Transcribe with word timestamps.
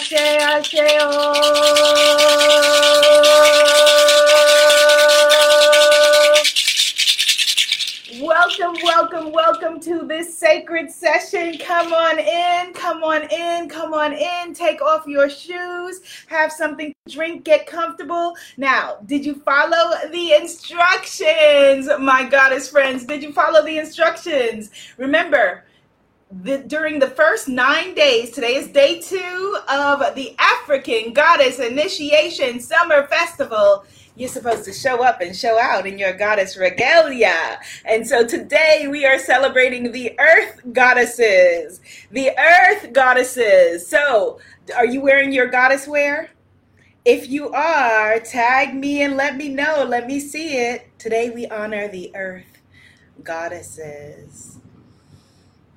Ashe, 0.00 0.14
Ashe, 0.14 0.76
oh. 1.02 2.40
Welcome, 8.22 8.76
welcome, 8.82 9.30
welcome 9.30 9.78
to 9.80 10.06
this 10.06 10.38
sacred 10.38 10.90
session. 10.90 11.58
Come 11.58 11.92
on 11.92 12.18
in, 12.18 12.72
come 12.72 13.04
on 13.04 13.30
in, 13.30 13.68
come 13.68 13.92
on 13.92 14.14
in. 14.14 14.54
Take 14.54 14.80
off 14.80 15.06
your 15.06 15.28
shoes, 15.28 16.00
have 16.28 16.50
something 16.50 16.94
to 17.04 17.14
drink, 17.14 17.44
get 17.44 17.66
comfortable. 17.66 18.34
Now, 18.56 19.00
did 19.04 19.26
you 19.26 19.34
follow 19.34 19.96
the 20.10 20.32
instructions, 20.32 21.90
my 21.98 22.26
goddess 22.26 22.70
friends? 22.70 23.04
Did 23.04 23.22
you 23.22 23.34
follow 23.34 23.62
the 23.62 23.76
instructions? 23.76 24.70
Remember, 24.96 25.64
the, 26.30 26.58
during 26.58 26.98
the 26.98 27.10
first 27.10 27.48
nine 27.48 27.94
days, 27.94 28.30
today 28.30 28.54
is 28.54 28.68
day 28.68 29.00
two 29.00 29.58
of 29.68 30.14
the 30.14 30.34
African 30.38 31.12
Goddess 31.12 31.58
Initiation 31.58 32.60
Summer 32.60 33.06
Festival. 33.08 33.84
You're 34.14 34.28
supposed 34.28 34.64
to 34.64 34.72
show 34.72 35.02
up 35.02 35.20
and 35.20 35.34
show 35.34 35.58
out 35.58 35.86
in 35.86 35.98
your 35.98 36.12
goddess 36.12 36.56
regalia. 36.56 37.58
And 37.84 38.06
so 38.06 38.26
today 38.26 38.86
we 38.88 39.06
are 39.06 39.18
celebrating 39.18 39.90
the 39.90 40.18
earth 40.20 40.60
goddesses. 40.72 41.80
The 42.10 42.30
earth 42.38 42.92
goddesses. 42.92 43.86
So, 43.88 44.38
are 44.76 44.86
you 44.86 45.00
wearing 45.00 45.32
your 45.32 45.48
goddess 45.48 45.88
wear? 45.88 46.30
If 47.04 47.28
you 47.28 47.50
are, 47.50 48.20
tag 48.20 48.74
me 48.74 49.02
and 49.02 49.16
let 49.16 49.36
me 49.36 49.48
know. 49.48 49.84
Let 49.88 50.06
me 50.06 50.20
see 50.20 50.58
it. 50.58 50.86
Today 50.98 51.30
we 51.30 51.46
honor 51.46 51.88
the 51.88 52.14
earth 52.14 52.60
goddesses. 53.24 54.59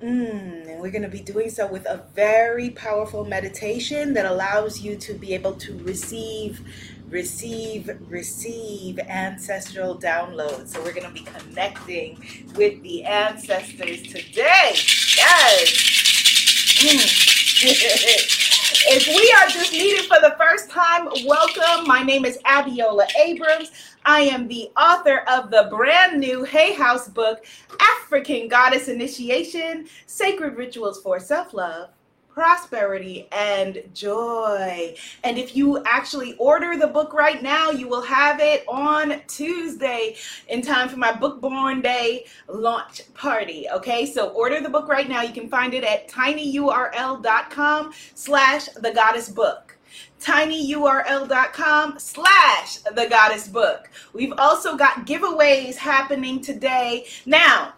Mm, 0.04 0.68
and 0.68 0.80
we're 0.82 0.90
going 0.90 1.00
to 1.00 1.08
be 1.08 1.20
doing 1.20 1.48
so 1.48 1.66
with 1.66 1.86
a 1.86 2.04
very 2.14 2.68
powerful 2.68 3.24
meditation 3.24 4.12
that 4.12 4.26
allows 4.26 4.82
you 4.82 4.96
to 4.96 5.14
be 5.14 5.32
able 5.32 5.54
to 5.54 5.78
receive, 5.78 6.60
receive, 7.08 7.90
receive 8.10 8.98
ancestral 8.98 9.98
downloads. 9.98 10.68
So 10.68 10.82
we're 10.82 10.92
going 10.92 11.08
to 11.08 11.10
be 11.10 11.24
connecting 11.24 12.18
with 12.54 12.82
the 12.82 13.02
ancestors 13.04 14.02
today. 14.02 14.74
Yes. 15.16 15.72
Mm. 16.82 18.30
If 18.86 19.06
we 19.06 19.34
are 19.40 19.48
just 19.48 19.72
meeting 19.72 20.06
for 20.08 20.20
the 20.20 20.34
first 20.38 20.68
time, 20.70 21.08
welcome. 21.24 21.86
My 21.86 22.02
name 22.02 22.26
is 22.26 22.38
Abiola 22.44 23.06
Abrams. 23.18 23.70
I 24.04 24.20
am 24.20 24.48
the 24.48 24.70
author 24.76 25.24
of 25.28 25.50
the 25.50 25.68
brand 25.70 26.20
new 26.20 26.44
Hay 26.44 26.74
House 26.74 27.08
book, 27.08 27.44
African 27.80 28.48
Goddess 28.48 28.88
Initiation 28.88 29.86
Sacred 30.06 30.56
Rituals 30.56 31.00
for 31.00 31.18
Self 31.18 31.54
Love 31.54 31.88
prosperity 32.34 33.28
and 33.30 33.80
joy. 33.94 34.94
And 35.22 35.38
if 35.38 35.54
you 35.54 35.82
actually 35.84 36.34
order 36.34 36.76
the 36.76 36.88
book 36.88 37.14
right 37.14 37.40
now, 37.40 37.70
you 37.70 37.86
will 37.86 38.02
have 38.02 38.40
it 38.40 38.64
on 38.66 39.22
Tuesday 39.28 40.16
in 40.48 40.60
time 40.60 40.88
for 40.88 40.96
my 40.96 41.12
Book 41.12 41.40
Born 41.40 41.80
Day 41.80 42.26
launch 42.48 43.02
party. 43.14 43.68
Okay, 43.72 44.04
so 44.04 44.30
order 44.30 44.60
the 44.60 44.68
book 44.68 44.88
right 44.88 45.08
now. 45.08 45.22
You 45.22 45.32
can 45.32 45.48
find 45.48 45.74
it 45.74 45.84
at 45.84 46.08
tinyurl.com 46.08 47.92
slash 48.14 48.66
the 48.66 48.90
goddess 48.90 49.28
book 49.28 49.73
tinyurl.com 50.24 51.98
slash 51.98 52.76
the 52.78 53.06
goddess 53.08 53.48
book. 53.48 53.90
We've 54.12 54.32
also 54.38 54.76
got 54.76 55.06
giveaways 55.06 55.76
happening 55.76 56.40
today. 56.40 57.06
Now, 57.26 57.74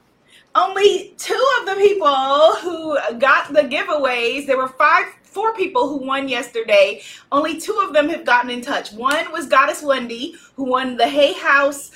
only 0.55 1.15
two 1.19 1.47
of 1.61 1.67
the 1.67 1.75
people 1.75 2.55
who 2.63 2.97
got 3.19 3.53
the 3.53 3.63
giveaways, 3.63 4.47
there 4.47 4.57
were 4.57 4.69
five 4.69 5.07
four 5.23 5.53
people 5.55 5.87
who 5.87 5.99
won 5.99 6.29
yesterday. 6.29 7.03
Only 7.31 7.61
two 7.61 7.79
of 7.87 7.93
them 7.93 8.09
have 8.09 8.25
gotten 8.25 8.49
in 8.49 8.63
touch. 8.63 8.93
One 8.93 9.31
was 9.33 9.47
Goddess 9.47 9.83
Wendy, 9.83 10.35
who 10.55 10.65
won 10.65 10.97
the 10.97 11.07
Hay 11.07 11.35
House 11.35 11.91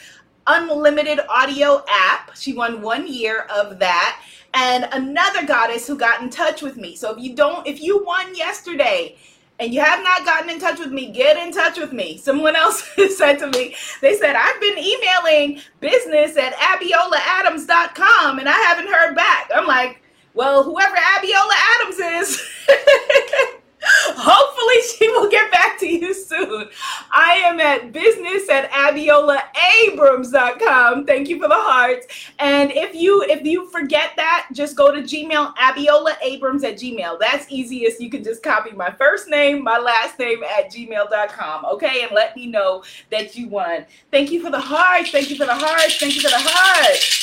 Unlimited 0.47 1.21
Audio 1.27 1.83
app. 1.89 2.37
She 2.37 2.53
won 2.53 2.83
one 2.83 3.11
year 3.11 3.47
of 3.51 3.79
that. 3.79 4.21
And 4.53 4.87
another 4.93 5.47
goddess 5.47 5.87
who 5.87 5.97
got 5.97 6.21
in 6.21 6.29
touch 6.29 6.61
with 6.61 6.77
me. 6.77 6.97
So 6.97 7.13
if 7.15 7.23
you 7.23 7.35
don't, 7.35 7.67
if 7.67 7.81
you 7.81 8.05
won 8.05 8.35
yesterday 8.35 9.17
and 9.61 9.75
you 9.75 9.81
have 9.81 10.03
not 10.03 10.25
gotten 10.25 10.49
in 10.49 10.59
touch 10.59 10.79
with 10.79 10.91
me, 10.91 11.11
get 11.13 11.37
in 11.37 11.53
touch 11.53 11.79
with 11.79 11.93
me. 11.93 12.17
Someone 12.17 12.57
else 12.57 12.89
said 13.17 13.39
to 13.41 13.47
me, 13.49 13.77
they 14.01 14.17
said, 14.17 14.35
I've 14.35 14.61
been 14.61 14.79
emailing 14.79 15.61
business 15.81 16.37
at 16.39 16.55
abiolaadams.com 16.55 18.39
and 18.39 18.49
I 18.49 18.53
haven't 18.53 18.89
heard 18.89 19.15
back. 19.15 19.51
I'm 19.55 19.67
like, 19.67 20.03
well, 20.33 20.63
whoever 20.63 20.97
Abiola 20.97 21.53
Adams 21.77 21.99
is, 21.99 22.43
Hopefully, 23.83 24.83
she 24.97 25.09
will 25.09 25.29
get 25.31 25.51
back 25.51 25.79
to 25.81 25.89
you 25.89 26.13
soon. 26.13 26.69
I 27.13 27.37
am 27.45 27.59
at 27.61 27.93
business 27.93 28.51
at 28.51 28.71
abiolaabrams.com. 28.71 31.07
Thank 31.07 31.29
you 31.29 31.41
for 31.41 31.49
the 31.49 31.55
hearts. 31.55 32.07
And 32.39 32.71
if 32.73 32.95
you 32.95 33.23
if 33.23 33.43
you 33.45 33.71
forget 33.71 34.11
that, 34.17 34.49
just 34.53 34.77
go 34.77 34.95
to 34.95 35.01
Gmail, 35.01 35.55
abiolaabrams 35.57 36.63
at 36.65 36.79
gmail. 36.79 37.19
That's 37.19 37.51
easiest. 37.51 37.99
You 38.01 38.11
can 38.11 38.23
just 38.23 38.43
copy 38.43 38.73
my 38.73 38.91
first 38.91 39.29
name, 39.29 39.65
my 39.65 39.79
last 39.79 40.19
name 40.19 40.43
at 40.45 40.71
gmail.com. 40.71 41.65
Okay, 41.65 42.03
and 42.03 42.13
let 42.13 42.37
me 42.37 42.47
know 42.47 42.85
that 43.11 43.35
you 43.37 43.49
won. 43.49 43.87
Thank 44.11 44.31
you 44.31 44.43
for 44.43 44.51
the 44.51 44.61
hearts. 44.61 45.11
Thank 45.11 45.31
you 45.31 45.37
for 45.37 45.47
the 45.47 45.55
hearts. 45.55 45.97
Thank 45.99 46.17
you 46.17 46.21
for 46.21 46.31
the 46.31 46.37
hearts. 46.39 47.20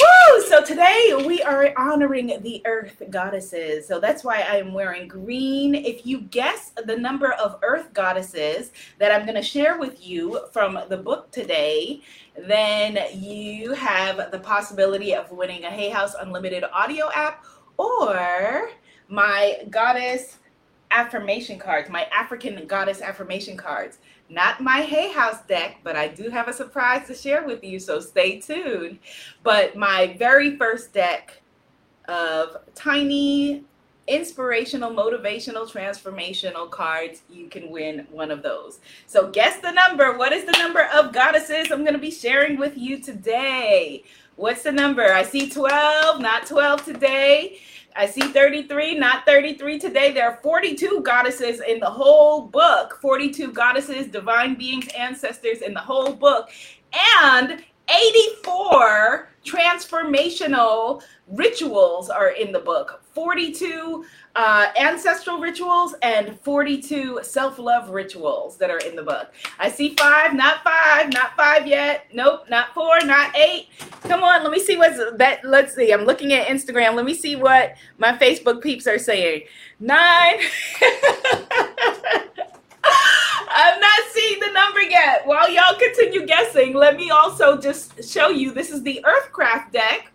Woo! 0.00 0.42
So 0.42 0.62
today 0.62 1.14
we 1.26 1.42
are 1.42 1.72
honoring 1.76 2.26
the 2.42 2.60
earth 2.66 3.02
goddesses. 3.08 3.86
So 3.86 3.98
that's 4.00 4.24
why 4.24 4.40
I 4.40 4.56
am 4.56 4.74
wearing 4.74 5.08
green. 5.08 5.74
If 5.74 6.04
you 6.04 6.22
guess 6.22 6.72
the 6.84 6.96
number 6.96 7.32
of 7.32 7.58
earth 7.62 7.94
goddesses 7.94 8.72
that 8.98 9.12
I'm 9.12 9.24
going 9.24 9.36
to 9.36 9.42
share 9.42 9.78
with 9.78 10.06
you 10.06 10.40
from 10.52 10.78
the 10.88 10.96
book 10.96 11.30
today, 11.30 12.02
then 12.36 12.98
you 13.14 13.72
have 13.72 14.30
the 14.32 14.40
possibility 14.40 15.14
of 15.14 15.30
winning 15.30 15.64
a 15.64 15.70
Hay 15.70 15.88
House 15.88 16.14
Unlimited 16.18 16.64
audio 16.72 17.10
app 17.12 17.44
or 17.78 18.70
my 19.08 19.62
goddess 19.70 20.38
affirmation 20.90 21.58
cards, 21.58 21.88
my 21.88 22.06
African 22.12 22.66
goddess 22.66 23.00
affirmation 23.00 23.56
cards. 23.56 23.98
Not 24.28 24.60
my 24.60 24.80
Hay 24.82 25.12
House 25.12 25.40
deck, 25.46 25.78
but 25.84 25.94
I 25.96 26.08
do 26.08 26.30
have 26.30 26.48
a 26.48 26.52
surprise 26.52 27.06
to 27.06 27.14
share 27.14 27.46
with 27.46 27.62
you, 27.62 27.78
so 27.78 28.00
stay 28.00 28.40
tuned. 28.40 28.98
But 29.42 29.76
my 29.76 30.16
very 30.18 30.56
first 30.56 30.92
deck 30.92 31.40
of 32.08 32.58
tiny 32.74 33.64
inspirational, 34.08 34.90
motivational, 34.90 35.70
transformational 35.70 36.70
cards, 36.70 37.22
you 37.30 37.48
can 37.48 37.70
win 37.70 38.06
one 38.10 38.30
of 38.30 38.42
those. 38.42 38.80
So 39.06 39.30
guess 39.30 39.60
the 39.60 39.72
number. 39.72 40.16
What 40.16 40.32
is 40.32 40.44
the 40.44 40.52
number 40.52 40.88
of 40.94 41.12
goddesses 41.12 41.70
I'm 41.70 41.82
going 41.82 41.94
to 41.94 41.98
be 41.98 42.10
sharing 42.10 42.58
with 42.58 42.76
you 42.76 43.00
today? 43.00 44.04
What's 44.36 44.62
the 44.62 44.72
number? 44.72 45.12
I 45.12 45.22
see 45.22 45.48
12, 45.48 46.20
not 46.20 46.46
12 46.46 46.84
today. 46.84 47.58
I 47.98 48.06
see 48.06 48.20
33, 48.20 48.98
not 48.98 49.24
33 49.24 49.78
today. 49.78 50.12
There 50.12 50.28
are 50.28 50.38
42 50.42 51.00
goddesses 51.02 51.62
in 51.66 51.80
the 51.80 51.90
whole 51.90 52.42
book, 52.42 52.98
42 53.00 53.52
goddesses, 53.52 54.08
divine 54.08 54.54
beings, 54.54 54.86
ancestors 54.88 55.62
in 55.62 55.72
the 55.72 55.80
whole 55.80 56.12
book, 56.12 56.50
and 57.22 57.64
84 57.88 59.30
transformational 59.44 61.02
rituals 61.28 62.10
are 62.10 62.30
in 62.30 62.52
the 62.52 62.58
book 62.58 63.02
42 63.16 64.04
uh, 64.34 64.66
ancestral 64.78 65.38
rituals 65.38 65.94
and 66.02 66.38
42 66.40 67.20
self-love 67.22 67.88
rituals 67.88 68.58
that 68.58 68.70
are 68.70 68.76
in 68.80 68.94
the 68.94 69.02
book. 69.02 69.32
I 69.58 69.70
see 69.70 69.96
five 69.96 70.34
not 70.34 70.62
five 70.62 71.10
not 71.14 71.34
five 71.34 71.66
yet. 71.66 72.08
Nope 72.12 72.50
not 72.50 72.74
four 72.74 73.00
not 73.06 73.34
eight. 73.34 73.70
Come 74.02 74.22
on 74.22 74.42
let 74.42 74.52
me 74.52 74.60
see 74.60 74.76
what's 74.76 74.98
that 75.16 75.40
let's 75.44 75.74
see 75.74 75.92
i'm 75.92 76.02
looking 76.02 76.34
at 76.34 76.46
instagram. 76.46 76.94
Let 76.94 77.06
me 77.06 77.14
see 77.14 77.36
what 77.36 77.76
my 77.96 78.12
facebook 78.18 78.62
peeps 78.62 78.86
are 78.86 78.98
saying. 78.98 79.44
Nine. 79.80 80.36
I'm 83.48 83.80
not 83.80 84.00
seeing 84.12 84.40
the 84.40 84.52
number 84.52 84.82
yet. 84.82 85.26
While 85.26 85.50
y'all 85.50 85.78
continue 85.78 86.26
guessing, 86.26 86.74
let 86.74 86.96
me 86.96 87.08
also 87.08 87.56
just 87.58 88.04
show 88.04 88.28
you 88.28 88.52
this 88.52 88.70
is 88.70 88.82
the 88.82 89.02
Earthcraft 89.02 89.72
deck. 89.72 90.12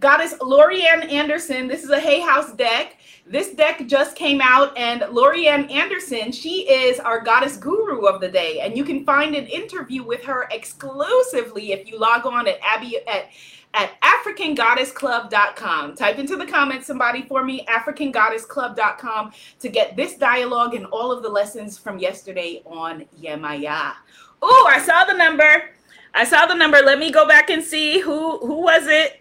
Goddess 0.00 0.34
Lorianne 0.34 1.10
Anderson. 1.10 1.66
This 1.66 1.82
is 1.82 1.90
a 1.90 1.98
Hay 1.98 2.20
House 2.20 2.52
deck. 2.52 2.96
This 3.26 3.52
deck 3.52 3.86
just 3.86 4.16
came 4.16 4.40
out, 4.40 4.76
and 4.78 5.02
Lorianne 5.02 5.70
Anderson, 5.70 6.32
she 6.32 6.62
is 6.70 6.98
our 6.98 7.20
goddess 7.20 7.58
guru 7.58 8.06
of 8.06 8.20
the 8.20 8.28
day. 8.28 8.60
And 8.60 8.76
you 8.76 8.84
can 8.84 9.04
find 9.04 9.34
an 9.34 9.46
interview 9.46 10.02
with 10.02 10.24
her 10.24 10.48
exclusively 10.50 11.72
if 11.72 11.86
you 11.86 11.98
log 11.98 12.24
on 12.26 12.46
at 12.46 12.58
Abby 12.62 12.98
at 13.06 13.28
at 13.74 14.00
africangoddessclub.com. 14.00 15.94
Type 15.94 16.18
into 16.18 16.36
the 16.36 16.46
comments 16.46 16.86
somebody 16.86 17.22
for 17.22 17.44
me, 17.44 17.66
africangoddessclub.com, 17.66 19.32
to 19.60 19.68
get 19.68 19.94
this 19.94 20.16
dialogue 20.16 20.74
and 20.74 20.86
all 20.86 21.12
of 21.12 21.22
the 21.22 21.28
lessons 21.28 21.76
from 21.76 21.98
yesterday 21.98 22.62
on 22.64 23.04
Yemaya. 23.20 23.92
Oh, 24.40 24.66
I 24.70 24.80
saw 24.80 25.04
the 25.04 25.12
number. 25.12 25.70
I 26.14 26.24
saw 26.24 26.46
the 26.46 26.54
number. 26.54 26.78
Let 26.78 26.98
me 26.98 27.10
go 27.12 27.28
back 27.28 27.50
and 27.50 27.62
see 27.62 28.00
who 28.00 28.38
who 28.38 28.62
was 28.62 28.86
it. 28.86 29.20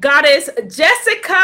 Goddess 0.00 0.48
Jessica 0.68 1.34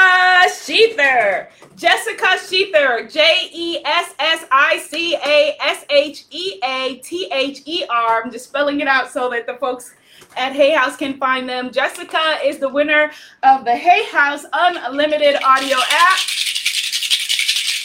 Sheather. 0.49 1.49
Jessica 1.77 2.39
Sheather, 2.39 3.13
J 3.13 3.51
E 3.53 3.85
S 3.85 4.15
S 4.19 4.47
I 4.51 4.79
C 4.79 5.15
A 5.17 5.55
S 5.61 5.85
H 5.91 6.25
E 6.31 6.59
A 6.65 6.97
T 7.05 7.29
H 7.31 7.61
E 7.67 7.85
R. 7.91 8.23
I'm 8.23 8.33
just 8.33 8.47
spelling 8.47 8.81
it 8.81 8.89
out 8.89 9.11
so 9.11 9.29
that 9.29 9.47
the 9.47 9.55
folks 9.55 9.95
at 10.39 10.55
Hay 10.55 10.73
House 10.73 10.97
can 10.97 11.19
find 11.19 11.47
them. 11.47 11.71
Jessica 11.71 12.39
is 12.43 12.59
the 12.59 12.69
winner 12.69 13.11
of 13.43 13.67
the 13.67 13.77
Hay 13.77 14.07
House 14.07 14.47
Unlimited 14.55 15.37
Audio 15.45 15.77
app. 15.91 16.19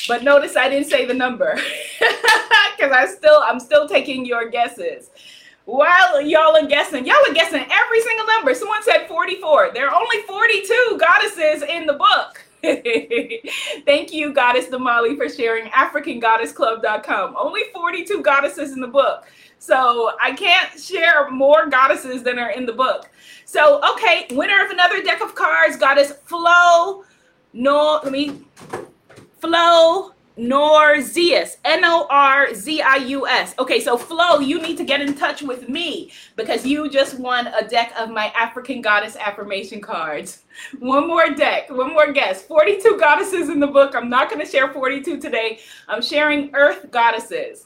But 0.07 0.23
notice 0.23 0.56
I 0.56 0.69
didn't 0.69 0.89
say 0.89 1.06
the 1.06 1.13
number 1.13 1.56
because 2.00 2.91
I 2.94 3.07
still 3.07 3.44
I'm 3.45 3.59
still 3.59 3.89
taking 3.89 4.25
your 4.25 4.50
guesses. 4.50 5.09
While 5.66 6.22
y'all 6.22 6.56
are 6.56 6.68
guessing, 6.68 7.06
y'all 7.06 7.16
are 7.28 7.34
guessing 7.34 7.66
every 7.69 8.02
single 8.02 8.25
number. 8.25 8.54
Someone 8.56 8.84
said 8.84 9.08
44. 9.08 9.72
There 9.74 9.90
are 9.90 9.96
only 9.96 10.22
42 10.28 10.98
goddesses 11.00 11.63
in 11.63 11.86
the 11.86 11.94
book. 11.94 12.44
Thank 13.86 14.13
you, 14.13 14.34
Goddess 14.34 14.68
Damali, 14.68 15.18
for 15.18 15.30
sharing 15.30 15.66
AfricanGoddessClub.com. 15.72 17.36
Only 17.40 17.62
42 17.74 18.22
goddesses 18.22 18.74
in 18.74 18.81
the 18.81 18.88
book. 18.88 19.25
So 19.58 20.12
I 20.19 20.34
can't 20.34 20.80
share 20.80 21.30
more 21.30 21.69
goddesses 21.69 22.24
than 22.24 22.40
are 22.40 22.52
in 22.52 22.66
the 22.66 22.74
book. 22.74 23.10
So, 23.46 23.81
okay, 23.94 24.28
winner 24.31 24.64
of 24.64 24.72
another 24.72 25.04
deck 25.04 25.22
of 25.22 25.36
cards, 25.36 25.78
Goddess 25.78 26.14
Flow. 26.25 27.04
No, 27.54 28.00
let 28.04 28.12
me. 28.12 28.42
Flo 29.40 30.14
Norzius, 30.38 31.57
N 31.66 31.83
O 31.83 32.07
R 32.10 32.54
Z 32.54 32.81
I 32.81 32.95
U 32.98 33.28
S. 33.28 33.54
Okay, 33.60 33.81
so 33.81 33.98
Flo, 33.98 34.39
you 34.39 34.62
need 34.62 34.78
to 34.78 34.83
get 34.83 35.01
in 35.01 35.13
touch 35.13 35.42
with 35.42 35.68
me 35.68 36.12
because 36.36 36.66
you 36.66 36.89
just 36.89 37.19
won 37.19 37.48
a 37.48 37.68
deck 37.68 37.94
of 37.98 38.10
my 38.10 38.28
African 38.28 38.81
Goddess 38.81 39.18
affirmation 39.18 39.81
cards. 39.81 40.44
One 40.80 41.07
more 41.07 41.30
deck, 41.30 41.69
one 41.69 41.94
more 41.94 42.12
guess. 42.13 42.42
42 42.44 42.98
goddesses 42.98 43.50
in 43.50 43.60
the 43.60 43.68
book. 43.68 43.94
I'm 43.94 44.10
not 44.10 44.30
going 44.30 44.44
to 44.44 44.50
share 44.50 44.72
42 44.72 45.19
today. 45.19 45.60
I'm 45.88 46.01
sharing 46.01 46.50
Earth 46.54 46.89
goddesses. 46.92 47.66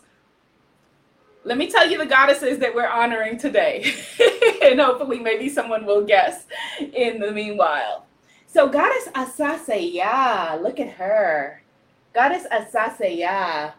Let 1.44 1.60
me 1.60 1.70
tell 1.70 1.88
you 1.88 2.00
the 2.00 2.08
goddesses 2.08 2.58
that 2.58 2.74
we're 2.74 2.90
honoring 2.90 3.38
today. 3.38 3.94
and 4.64 4.80
hopefully, 4.80 5.20
maybe 5.20 5.48
someone 5.48 5.86
will 5.86 6.04
guess 6.04 6.48
in 6.80 7.20
the 7.20 7.32
meanwhile. 7.32 8.08
So, 8.48 8.68
Goddess 8.68 9.10
Asase, 9.10 9.94
yeah, 9.94 10.58
look 10.60 10.80
at 10.80 10.94
her. 10.94 11.62
Goddess 12.16 12.48
Asase 12.50 13.20
Yaa, 13.20 13.74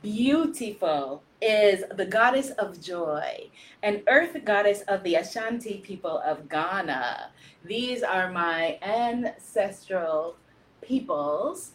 beautiful, 0.00 1.24
is 1.42 1.82
the 1.96 2.06
goddess 2.06 2.50
of 2.50 2.80
joy, 2.80 3.50
an 3.82 4.04
earth 4.06 4.36
goddess 4.44 4.82
of 4.82 5.02
the 5.02 5.16
Ashanti 5.16 5.78
people 5.78 6.18
of 6.24 6.48
Ghana. 6.48 7.30
These 7.64 8.04
are 8.04 8.30
my 8.30 8.78
ancestral 8.82 10.36
peoples. 10.80 11.72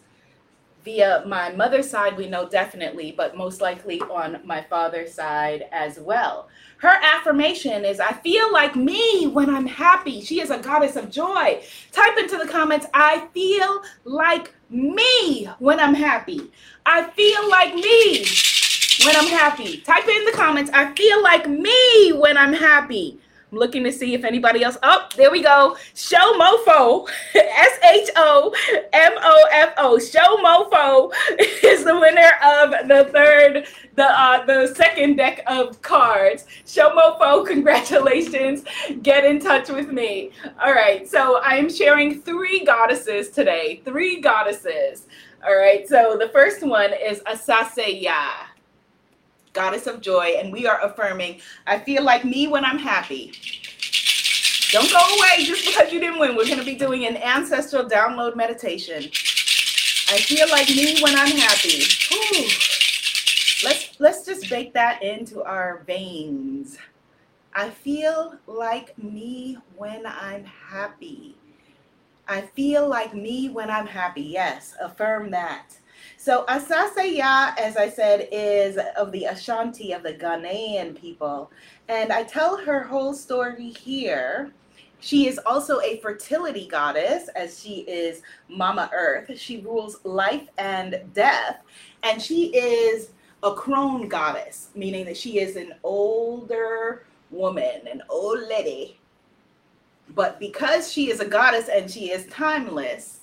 Via 0.86 1.26
my 1.28 1.52
mother's 1.52 1.90
side, 1.90 2.16
we 2.16 2.30
know 2.30 2.48
definitely, 2.48 3.12
but 3.12 3.36
most 3.36 3.60
likely 3.60 4.00
on 4.00 4.40
my 4.46 4.64
father's 4.64 5.14
side 5.14 5.66
as 5.74 6.00
well. 6.00 6.48
Her 6.78 6.96
affirmation 7.04 7.84
is 7.84 8.00
I 8.00 8.14
feel 8.14 8.52
like 8.54 8.78
me 8.78 9.28
when 9.28 9.54
I'm 9.54 9.68
happy. 9.68 10.22
She 10.22 10.40
is 10.40 10.52
a 10.52 10.58
goddess 10.58 10.96
of 10.96 11.12
joy. 11.12 11.62
Type 11.92 12.18
into 12.18 12.38
the 12.38 12.48
comments, 12.48 12.88
I 12.94 13.28
feel 13.34 13.84
like 14.06 14.56
me 14.72 15.46
when 15.60 15.80
I'm 15.80 15.94
happy. 15.94 16.52
I 16.86 17.04
feel 17.12 17.50
like 17.50 17.76
me 17.76 18.26
when 19.06 19.16
I'm 19.16 19.28
happy. 19.28 19.78
Type 19.82 20.08
it 20.08 20.18
in 20.18 20.26
the 20.26 20.32
comments. 20.32 20.72
I 20.74 20.94
feel 20.96 21.22
like 21.22 21.48
me 21.48 22.14
when 22.14 22.38
I'm 22.38 22.54
happy. 22.54 23.20
I'm 23.52 23.58
looking 23.58 23.84
to 23.84 23.92
see 23.92 24.14
if 24.14 24.24
anybody 24.24 24.64
else. 24.64 24.78
Oh, 24.82 25.08
there 25.18 25.30
we 25.30 25.44
go. 25.44 25.78
Show 25.94 26.34
Mofo, 26.40 27.10
S 27.36 27.80
H 27.84 28.10
O 28.16 28.54
M 29.02 29.14
O 29.20 29.48
F 29.52 29.74
O. 29.78 29.98
Show 29.98 30.38
Mofo 30.46 31.12
is 31.64 31.84
the 31.84 32.00
winner 32.00 32.32
of 32.46 32.88
the 32.88 33.10
third, 33.12 33.68
the 33.96 34.04
uh, 34.04 34.46
the 34.46 34.74
second 34.76 35.16
deck 35.16 35.42
of 35.48 35.82
cards. 35.82 36.46
Show 36.68 36.92
Mofo, 36.92 37.46
congratulations. 37.48 38.64
Get 39.02 39.26
in 39.26 39.40
touch 39.40 39.70
with 39.70 39.90
me. 39.92 40.30
All 40.62 40.74
right, 40.74 41.10
so 41.10 41.42
I 41.44 41.56
am 41.56 41.70
sharing 41.70 42.22
three 42.22 42.64
goddesses 42.64 43.30
today. 43.30 43.82
Three 43.84 44.22
goddesses. 44.22 45.08
All 45.44 45.58
right, 45.58 45.88
so 45.88 46.16
the 46.20 46.30
first 46.30 46.62
one 46.62 46.94
is 46.94 47.22
Asase 47.22 48.04
Yaa 48.04 48.52
goddess 49.54 49.86
of 49.86 50.00
joy, 50.00 50.36
and 50.38 50.50
we 50.54 50.66
are 50.66 50.80
affirming, 50.82 51.42
I 51.68 51.78
feel 51.80 52.04
like 52.04 52.24
me 52.24 52.48
when 52.48 52.64
I'm 52.64 52.78
happy. 52.78 53.34
Don't 54.72 54.90
go 54.90 55.00
away 55.00 55.44
just 55.44 55.66
because 55.66 55.92
you 55.92 56.00
didn't 56.00 56.20
win. 56.20 56.36
We're 56.36 56.46
going 56.46 56.60
to 56.60 56.64
be 56.64 56.76
doing 56.76 57.06
an 57.06 57.18
ancestral 57.18 57.90
download 57.90 58.38
meditation. 58.38 59.04
I 59.04 60.18
feel 60.18 60.48
like 60.50 60.70
me 60.70 61.02
when 61.02 61.14
I'm 61.18 61.36
happy. 61.36 61.84
Let's 63.64 64.00
let's 64.00 64.26
just 64.26 64.50
bake 64.50 64.74
that 64.74 65.04
into 65.04 65.44
our 65.44 65.84
veins. 65.86 66.78
I 67.54 67.70
feel 67.70 68.38
like 68.48 68.98
me 68.98 69.58
when 69.76 70.06
I'm 70.06 70.46
happy. 70.46 71.36
I 72.28 72.42
feel 72.42 72.88
like 72.88 73.14
me 73.14 73.50
when 73.50 73.70
I'm 73.70 73.88
happy. 73.88 74.22
Yes, 74.22 74.74
affirm 74.82 75.32
that. 75.32 75.68
So 76.18 76.46
Asase 76.46 77.18
Yaa, 77.18 77.58
as 77.60 77.76
I 77.78 77.90
said, 77.90 78.30
is 78.32 78.80
of 78.96 79.12
the 79.12 79.26
Ashanti 79.26 79.92
of 79.92 80.04
the 80.04 80.14
Ghanaian 80.14 80.96
people. 80.96 81.52
And 81.90 82.12
I 82.14 82.24
tell 82.24 82.58
her 82.58 82.84
whole 82.84 83.14
story 83.14 83.70
here. 83.72 84.54
She 85.02 85.28
is 85.28 85.40
also 85.48 85.82
a 85.82 85.98
fertility 85.98 86.68
goddess, 86.68 87.28
as 87.36 87.62
she 87.62 87.80
is 87.82 88.22
Mama 88.48 88.90
Earth. 88.94 89.38
She 89.38 89.60
rules 89.62 90.00
life 90.06 90.48
and 90.60 91.02
death. 91.14 91.64
And 92.04 92.22
she 92.22 92.56
is 92.56 93.10
a 93.42 93.54
crone 93.54 94.08
goddess, 94.08 94.70
meaning 94.76 95.06
that 95.06 95.18
she 95.18 95.40
is 95.40 95.56
an 95.56 95.74
older 95.84 97.04
woman, 97.32 97.88
an 97.92 98.04
old 98.10 98.48
lady. 98.48 99.00
But 100.10 100.40
because 100.40 100.92
she 100.92 101.10
is 101.10 101.20
a 101.20 101.28
goddess 101.28 101.68
and 101.68 101.90
she 101.90 102.12
is 102.12 102.28
timeless, 102.28 103.22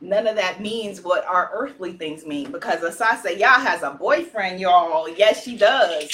none 0.00 0.28
of 0.28 0.36
that 0.36 0.60
means 0.60 1.02
what 1.02 1.24
our 1.24 1.50
earthly 1.52 1.94
things 1.94 2.24
mean 2.24 2.52
because 2.52 2.80
Asase 2.80 3.36
Yaa 3.36 3.64
has 3.64 3.82
a 3.82 3.90
boyfriend, 3.90 4.60
y'all. 4.60 5.08
Yes, 5.08 5.42
she 5.42 5.56
does. 5.56 6.08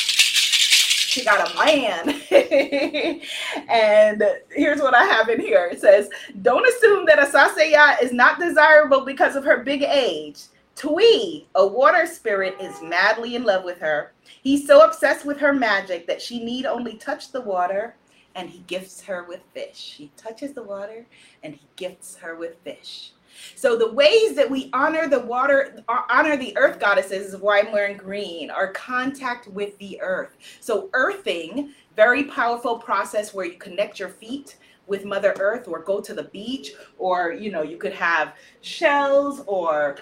She 1.14 1.24
got 1.24 1.48
a 1.48 1.64
man. 1.64 2.08
and 3.68 4.24
here's 4.50 4.80
what 4.80 4.94
I 4.94 5.04
have 5.04 5.28
in 5.28 5.38
here. 5.38 5.68
It 5.70 5.80
says, 5.80 6.08
don't 6.42 6.66
assume 6.66 7.06
that 7.06 7.20
Asasa 7.20 8.02
is 8.02 8.12
not 8.12 8.40
desirable 8.40 9.04
because 9.04 9.36
of 9.36 9.44
her 9.44 9.62
big 9.62 9.82
age. 9.84 10.40
Tui, 10.74 11.46
a 11.54 11.64
water 11.64 12.04
spirit, 12.06 12.56
is 12.60 12.82
madly 12.82 13.36
in 13.36 13.44
love 13.44 13.62
with 13.62 13.78
her. 13.78 14.10
He's 14.42 14.66
so 14.66 14.84
obsessed 14.84 15.24
with 15.24 15.38
her 15.38 15.52
magic 15.52 16.08
that 16.08 16.20
she 16.20 16.42
need 16.42 16.66
only 16.66 16.96
touch 16.96 17.30
the 17.30 17.42
water 17.42 17.94
and 18.34 18.50
he 18.50 18.64
gifts 18.66 19.00
her 19.02 19.22
with 19.22 19.42
fish. 19.52 19.94
He 19.96 20.10
touches 20.16 20.52
the 20.52 20.64
water 20.64 21.06
and 21.44 21.54
he 21.54 21.68
gifts 21.76 22.16
her 22.16 22.34
with 22.34 22.56
fish. 22.64 23.12
So 23.54 23.76
the 23.76 23.92
ways 23.92 24.34
that 24.36 24.50
we 24.50 24.70
honor 24.72 25.08
the 25.08 25.20
water, 25.20 25.82
uh, 25.88 26.02
honor 26.10 26.36
the 26.36 26.56
earth 26.56 26.78
goddesses 26.78 27.34
is 27.34 27.40
why 27.40 27.60
I'm 27.60 27.72
wearing 27.72 27.96
green, 27.96 28.50
our 28.50 28.72
contact 28.72 29.48
with 29.48 29.76
the 29.78 30.00
earth. 30.00 30.36
So 30.60 30.90
earthing, 30.92 31.72
very 31.96 32.24
powerful 32.24 32.78
process 32.78 33.32
where 33.32 33.46
you 33.46 33.58
connect 33.58 33.98
your 33.98 34.08
feet 34.08 34.56
with 34.86 35.04
mother 35.04 35.34
earth 35.38 35.66
or 35.68 35.82
go 35.82 36.00
to 36.00 36.12
the 36.12 36.24
beach 36.24 36.72
or 36.98 37.32
you 37.32 37.50
know 37.50 37.62
you 37.62 37.78
could 37.78 37.92
have 37.92 38.34
shells 38.60 39.42
or 39.46 39.96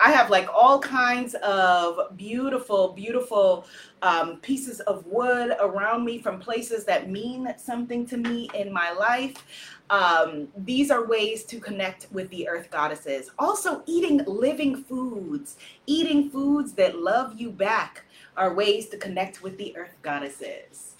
I 0.00 0.10
have 0.12 0.30
like 0.30 0.48
all 0.52 0.80
kinds 0.80 1.34
of 1.34 2.16
beautiful, 2.16 2.92
beautiful 2.94 3.66
um, 4.02 4.38
pieces 4.38 4.80
of 4.80 5.06
wood 5.06 5.54
around 5.60 6.04
me 6.04 6.18
from 6.18 6.40
places 6.40 6.84
that 6.86 7.10
mean 7.10 7.52
something 7.58 8.06
to 8.06 8.16
me 8.16 8.48
in 8.54 8.72
my 8.72 8.92
life. 8.92 9.44
Um, 9.90 10.48
these 10.56 10.90
are 10.90 11.06
ways 11.06 11.44
to 11.44 11.60
connect 11.60 12.06
with 12.10 12.30
the 12.30 12.48
earth 12.48 12.70
goddesses. 12.70 13.30
Also, 13.38 13.82
eating 13.86 14.24
living 14.24 14.84
foods, 14.84 15.56
eating 15.86 16.30
foods 16.30 16.72
that 16.74 16.96
love 16.96 17.38
you 17.38 17.50
back 17.50 18.04
are 18.36 18.54
ways 18.54 18.88
to 18.88 18.96
connect 18.96 19.42
with 19.42 19.58
the 19.58 19.76
earth 19.76 19.96
goddesses. 20.00 20.94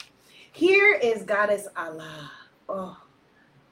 Here 0.52 0.92
is 0.92 1.22
Goddess 1.22 1.68
Ala. 1.78 2.30
Oh, 2.68 2.98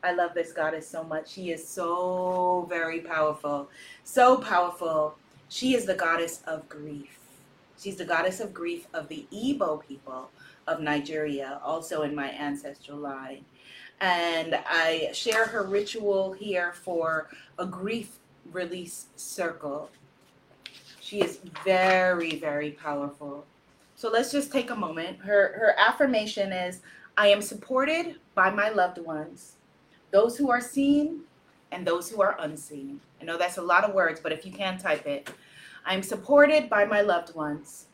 I 0.03 0.13
love 0.13 0.33
this 0.35 0.53
goddess 0.53 0.89
so 0.89 1.03
much. 1.03 1.29
She 1.31 1.51
is 1.51 1.67
so 1.67 2.67
very 2.69 3.01
powerful. 3.01 3.69
So 4.05 4.37
powerful. 4.39 5.17
She 5.49 5.75
is 5.75 5.87
the 5.87 5.95
goddess 5.95 6.43
of 6.47 6.69
grief. 6.69 7.19
She's 7.79 7.97
the 7.97 8.05
goddess 8.05 8.41
of 8.41 8.55
grief 8.55 8.87
of 8.95 9.09
the 9.09 9.27
Igbo 9.33 9.87
people 9.87 10.31
of 10.67 10.81
Nigeria, 10.81 11.61
also 11.65 12.03
in 12.03 12.15
my 12.15 12.31
ancestral 12.33 12.99
line. 12.99 13.45
And 14.01 14.59
I 14.69 15.11
share 15.13 15.47
her 15.47 15.65
ritual 15.65 16.33
here 16.33 16.73
for 16.73 17.29
a 17.59 17.67
grief 17.67 18.19
release 18.53 19.07
circle. 19.17 19.91
She 21.01 21.21
is 21.21 21.41
very, 21.65 22.37
very 22.37 22.73
powerful. 22.73 23.47
So 23.97 24.09
let's 24.11 24.31
just 24.31 24.53
take 24.53 24.71
a 24.71 24.77
moment. 24.77 25.19
Her 25.21 25.55
her 25.59 25.75
affirmation 25.79 26.53
is 26.53 26.81
I 27.17 27.29
am 27.29 27.43
supported 27.43 28.17
by 28.35 28.51
my 28.51 28.69
loved 28.69 28.99
ones. 28.99 29.58
Those 30.11 30.37
who 30.37 30.51
are 30.51 30.61
seen 30.61 31.21
and 31.71 31.87
those 31.87 32.11
who 32.11 32.23
are 32.23 32.37
unseen. 32.39 33.01
I 33.21 33.25
know 33.25 33.39
that's 33.39 33.59
a 33.59 33.63
lot 33.63 33.85
of 33.85 33.95
words, 33.95 34.21
but 34.21 34.33
if 34.33 34.47
you 34.47 34.53
can 34.53 34.79
type 34.79 35.07
it, 35.07 35.31
I 35.85 35.95
am 35.95 36.03
supported 36.03 36.69
by 36.69 36.85
my 36.85 37.01
loved 37.01 37.35
ones, 37.35 37.87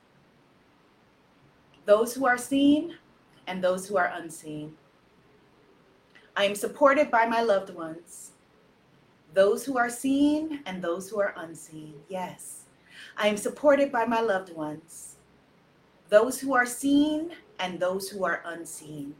those 1.84 2.14
who 2.14 2.26
are 2.26 2.38
seen 2.38 2.96
and 3.46 3.62
those 3.62 3.88
who 3.88 3.96
are 3.96 4.12
unseen. 4.14 4.74
I 6.36 6.44
am 6.44 6.54
supported 6.54 7.10
by 7.10 7.26
my 7.26 7.42
loved 7.42 7.74
ones, 7.74 8.32
those 9.32 9.64
who 9.64 9.78
are 9.78 9.90
seen 9.90 10.60
and 10.66 10.82
those 10.82 11.10
who 11.10 11.20
are 11.20 11.34
unseen. 11.36 11.94
Yes, 12.08 12.64
I 13.16 13.28
am 13.28 13.36
supported 13.36 13.92
by 13.92 14.04
my 14.04 14.20
loved 14.20 14.54
ones, 14.54 15.16
those 16.08 16.40
who 16.40 16.54
are 16.54 16.66
seen 16.66 17.32
and 17.58 17.78
those 17.78 18.08
who 18.08 18.24
are 18.24 18.42
unseen. 18.44 19.14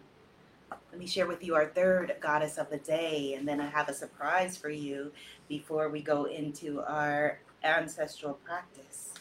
Let 0.95 1.01
me 1.01 1.09
share 1.09 1.27
with 1.27 1.43
you 1.43 1.57
our 1.57 1.67
third 1.67 2.15
goddess 2.21 2.57
of 2.57 2.71
the 2.71 2.77
day, 2.77 3.35
and 3.37 3.49
then 3.49 3.61
I 3.61 3.67
have 3.67 3.89
a 3.89 3.93
surprise 3.93 4.57
for 4.57 4.71
you 4.71 5.11
before 5.49 5.89
we 5.89 6.01
go 6.01 6.27
into 6.27 6.83
our 6.83 7.41
ancestral 7.65 8.35
practice. 8.45 9.13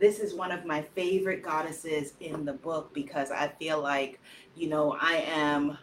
This 0.00 0.18
is 0.18 0.34
one 0.34 0.50
of 0.50 0.64
my 0.64 0.82
favorite 0.82 1.44
goddesses 1.44 2.14
in 2.18 2.44
the 2.44 2.54
book 2.54 2.92
because 2.92 3.30
I 3.30 3.46
feel 3.46 3.80
like, 3.80 4.18
you 4.56 4.68
know, 4.68 4.96
I 5.00 5.24
am. 5.28 5.78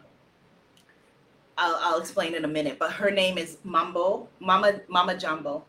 I'll, 1.56 1.78
I'll 1.80 1.98
explain 1.98 2.34
in 2.34 2.44
a 2.44 2.48
minute, 2.48 2.78
but 2.78 2.92
her 2.92 3.10
name 3.10 3.38
is 3.38 3.56
Mambo, 3.64 4.28
Mama, 4.38 4.80
Mama 4.88 5.16
Jumbo, 5.16 5.64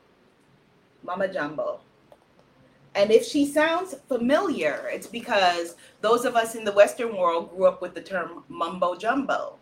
Mama 1.03 1.29
Jumbo. 1.29 1.79
And 2.96 3.12
if 3.12 3.25
she 3.25 3.46
sounds 3.46 3.94
familiar, 4.08 4.90
it's 4.92 5.08
because 5.08 5.75
those 6.02 6.24
of 6.24 6.36
us 6.36 6.56
in 6.56 6.64
the 6.64 6.72
Western 6.72 7.16
world 7.18 7.50
grew 7.50 7.66
up 7.66 7.82
with 7.82 7.94
the 7.94 8.02
term 8.02 8.44
mumbo 8.48 8.96
jumbo. 8.96 9.58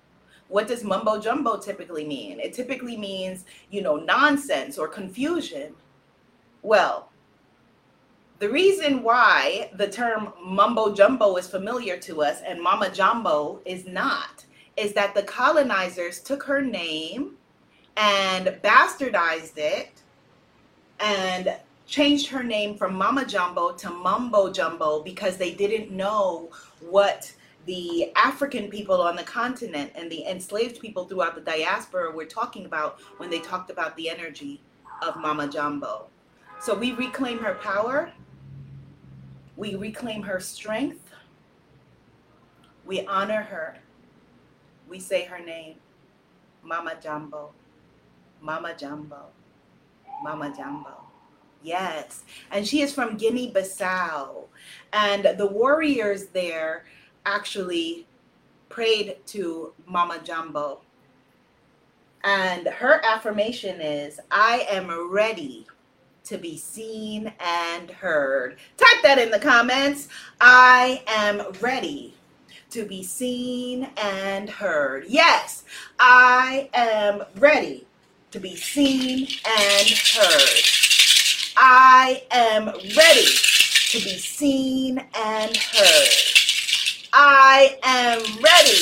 What 0.50 0.68
does 0.68 0.84
mumbo 0.84 1.20
jumbo 1.20 1.58
typically 1.58 2.06
mean? 2.06 2.40
It 2.40 2.54
typically 2.54 2.96
means, 2.96 3.46
you 3.72 3.82
know, 3.82 3.96
nonsense 3.96 4.78
or 4.78 4.88
confusion. 4.88 5.74
Well, 6.62 7.10
the 8.38 8.50
reason 8.50 9.02
why 9.02 9.72
the 9.74 9.88
term 9.88 10.34
mumbo 10.44 10.94
jumbo 10.94 11.36
is 11.38 11.48
familiar 11.48 11.98
to 11.98 12.22
us 12.22 12.42
and 12.46 12.62
mama 12.62 12.92
jumbo 12.92 13.62
is 13.66 13.88
not 13.88 14.46
is 14.76 14.94
that 14.94 15.16
the 15.16 15.24
colonizers 15.24 16.20
took 16.20 16.44
her 16.44 16.62
name 16.62 17.36
and 17.96 18.48
bastardized 18.64 19.58
it 19.58 20.02
and 21.00 21.56
changed 21.86 22.28
her 22.28 22.44
name 22.44 22.76
from 22.76 22.96
Mama 22.96 23.26
Jumbo 23.26 23.74
to 23.74 23.90
Mumbo 23.90 24.52
Jumbo 24.52 25.04
because 25.04 25.38
they 25.38 25.54
didn't 25.54 25.92
know 25.92 26.50
what 26.80 27.32
the 27.66 28.12
African 28.16 28.70
people 28.70 29.02
on 29.02 29.16
the 29.16 29.24
continent 29.24 29.92
and 29.96 30.12
the 30.12 30.26
enslaved 30.26 30.82
people 30.82 31.06
throughout 31.06 31.36
the 31.36 31.42
diaspora 31.42 32.12
were 32.12 32.26
talking 32.26 32.66
about 32.66 33.00
when 33.18 33.30
they 33.30 33.40
talked 33.40 33.70
about 33.70 33.96
the 33.96 34.10
energy 34.10 34.62
of 35.02 35.16
Mama 35.18 35.48
Jumbo. 35.48 36.08
So 36.60 36.74
we 36.74 36.94
reclaim 36.94 37.40
her 37.40 37.56
power, 37.56 38.12
we 39.56 39.76
reclaim 39.76 40.24
her 40.24 40.40
strength, 40.40 41.14
we 42.86 43.06
honor 43.06 43.42
her, 43.42 43.78
we 44.90 45.00
say 45.00 45.26
her 45.26 45.40
name, 45.40 45.76
Mama 46.64 46.96
Jumbo, 47.02 47.52
Mama 48.42 48.74
Jumbo, 48.78 49.28
Mama 50.22 50.54
Jumbo. 50.56 51.13
Yes. 51.64 52.24
And 52.52 52.68
she 52.68 52.82
is 52.82 52.94
from 52.94 53.18
Guinea 53.18 53.52
Bissau. 53.52 54.46
And 54.92 55.38
the 55.38 55.48
warriors 55.48 56.28
there 56.28 56.86
actually 57.26 58.06
prayed 58.70 59.18
to 59.28 59.74
Mama 59.88 60.20
Jumbo. 60.24 60.82
And 62.24 62.68
her 62.68 63.02
affirmation 63.06 63.82
is 63.82 64.20
I 64.32 64.66
am 64.70 65.10
ready 65.10 65.66
to 66.26 66.38
be 66.38 66.58
seen 66.58 67.34
and 67.40 67.92
heard. 67.92 68.58
Type 68.78 69.04
that 69.04 69.20
in 69.20 69.30
the 69.30 69.40
comments. 69.40 70.08
I 70.40 71.04
am 71.08 71.44
ready 71.60 72.16
to 72.70 72.86
be 72.86 73.04
seen 73.04 73.90
and 73.98 74.50
heard. 74.50 75.06
Yes, 75.08 75.64
I 76.00 76.70
am 76.74 77.24
ready 77.38 77.86
to 78.32 78.40
be 78.40 78.56
seen 78.56 79.28
and 79.46 79.90
heard. 79.90 80.73
I 82.06 82.22
am 82.32 82.66
ready 82.66 83.26
to 83.92 83.98
be 83.98 84.18
seen 84.18 84.98
and 84.98 85.56
heard. 85.56 86.10
I 87.14 87.80
am 87.82 88.20
ready 88.44 88.82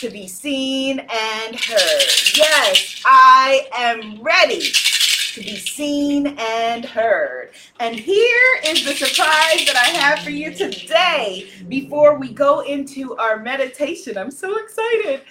to 0.00 0.10
be 0.10 0.28
seen 0.28 0.98
and 0.98 1.58
heard. 1.58 2.02
Yes, 2.36 3.02
I 3.06 3.66
am 3.72 4.20
ready 4.20 4.60
to 4.60 5.40
be 5.40 5.56
seen 5.56 6.36
and 6.38 6.84
heard. 6.84 7.52
And 7.80 7.96
here 7.96 8.60
is 8.66 8.84
the 8.84 8.92
surprise 8.92 9.64
that 9.64 9.76
I 9.76 9.96
have 9.96 10.18
for 10.18 10.28
you 10.28 10.52
today 10.52 11.48
before 11.66 12.18
we 12.18 12.30
go 12.30 12.60
into 12.60 13.16
our 13.16 13.38
meditation. 13.38 14.18
I'm 14.18 14.30
so 14.30 14.58
excited. 14.58 15.22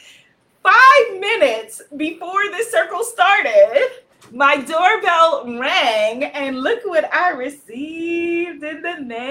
Five 0.64 1.20
minutes 1.20 1.84
before 1.96 2.50
this 2.50 2.72
circle 2.72 3.04
started, 3.04 3.88
my 4.32 4.58
doorbell 4.58 5.46
rang 5.60 6.24
and 6.24 6.62
look 6.62 6.80
what 6.86 7.12
I 7.14 7.32
received 7.32 8.64
in 8.64 8.82
the 8.82 9.02
mail. 9.02 9.28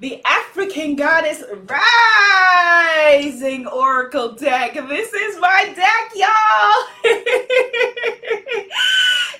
The 0.00 0.22
African 0.24 0.94
Goddess 0.96 1.42
Rising 1.66 3.66
Oracle 3.66 4.32
deck. 4.32 4.74
This 4.74 5.12
is 5.12 5.40
my 5.40 5.72
deck, 5.74 6.12
y'all. 6.14 6.84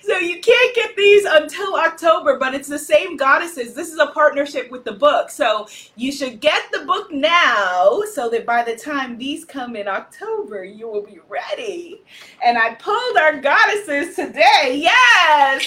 So 0.02 0.16
you 0.16 0.40
can't 0.40 0.74
get 0.74 0.87
these 0.98 1.24
until 1.24 1.76
October, 1.76 2.38
but 2.38 2.54
it's 2.54 2.68
the 2.68 2.78
same 2.78 3.16
goddesses. 3.16 3.72
This 3.72 3.90
is 3.90 3.98
a 3.98 4.08
partnership 4.08 4.70
with 4.70 4.84
the 4.84 4.92
book. 4.92 5.30
So 5.30 5.66
you 5.96 6.12
should 6.12 6.40
get 6.40 6.64
the 6.72 6.80
book 6.80 7.10
now 7.10 8.02
so 8.12 8.28
that 8.28 8.44
by 8.44 8.62
the 8.62 8.76
time 8.76 9.16
these 9.16 9.44
come 9.46 9.76
in 9.76 9.88
October, 9.88 10.64
you 10.64 10.88
will 10.88 11.02
be 11.02 11.20
ready. 11.28 12.02
And 12.44 12.58
I 12.58 12.74
pulled 12.74 13.16
our 13.16 13.40
goddesses 13.40 14.16
today. 14.16 14.80
Yes. 14.82 15.64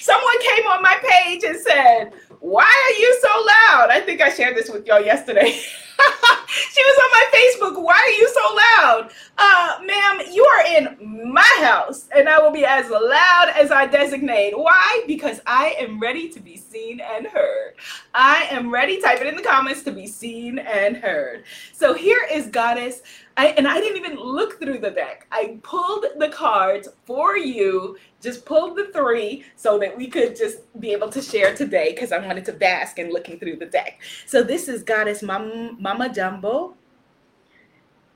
Someone 0.00 0.40
came 0.42 0.66
on 0.66 0.82
my 0.82 0.98
page 1.02 1.44
and 1.44 1.58
said, 1.58 2.12
Why 2.40 2.64
are 2.64 3.00
you 3.00 3.18
so 3.22 3.28
loud? 3.28 3.90
I 3.90 4.02
think 4.04 4.20
I 4.20 4.28
shared 4.28 4.56
this 4.56 4.68
with 4.68 4.86
y'all 4.86 5.00
yesterday. 5.00 5.58
she 6.48 6.82
was 6.82 6.98
on 7.04 7.10
my 7.10 7.26
Facebook. 7.32 7.82
Why 7.82 7.94
are 7.94 8.10
you 8.10 8.28
so 8.28 8.54
loud? 8.54 9.12
Uh, 9.38 9.78
ma'am, 9.84 10.26
you 10.32 10.44
are 10.44 10.66
in 10.66 11.32
my 11.32 11.58
house, 11.60 12.08
and 12.14 12.28
I 12.28 12.38
will 12.40 12.50
be 12.50 12.64
as 12.64 12.90
loud 12.90 13.52
as 13.54 13.70
I 13.70 13.86
designate. 13.86 14.56
Why? 14.56 15.04
Because 15.06 15.40
I 15.46 15.74
am 15.78 16.00
ready 16.00 16.28
to 16.30 16.40
be 16.40 16.56
seen 16.56 17.00
and 17.00 17.26
heard. 17.26 17.74
I 18.14 18.46
am 18.50 18.72
ready, 18.72 19.00
type 19.00 19.20
it 19.20 19.26
in 19.26 19.36
the 19.36 19.42
comments, 19.42 19.82
to 19.84 19.92
be 19.92 20.06
seen 20.06 20.58
and 20.58 20.96
heard. 20.96 21.44
So 21.72 21.94
here 21.94 22.26
is 22.30 22.46
Goddess. 22.46 23.02
I, 23.38 23.48
and 23.48 23.68
I 23.68 23.80
didn't 23.80 23.98
even 23.98 24.18
look 24.18 24.58
through 24.58 24.78
the 24.78 24.90
deck. 24.90 25.26
I 25.30 25.58
pulled 25.62 26.06
the 26.16 26.28
cards 26.30 26.88
for 27.04 27.36
you, 27.36 27.98
just 28.22 28.46
pulled 28.46 28.78
the 28.78 28.86
three 28.94 29.44
so 29.56 29.78
that 29.78 29.94
we 29.94 30.06
could 30.06 30.34
just 30.34 30.58
be 30.80 30.92
able 30.92 31.10
to 31.10 31.20
share 31.20 31.54
today 31.54 31.92
because 31.92 32.12
I 32.12 32.18
wanted 32.18 32.46
to 32.46 32.54
bask 32.54 32.98
in 32.98 33.10
looking 33.12 33.38
through 33.38 33.56
the 33.56 33.66
deck. 33.66 34.00
So 34.24 34.42
this 34.42 34.68
is 34.68 34.82
Goddess 34.82 35.22
Mama, 35.22 35.76
Mama 35.78 36.12
Jumbo. 36.12 36.76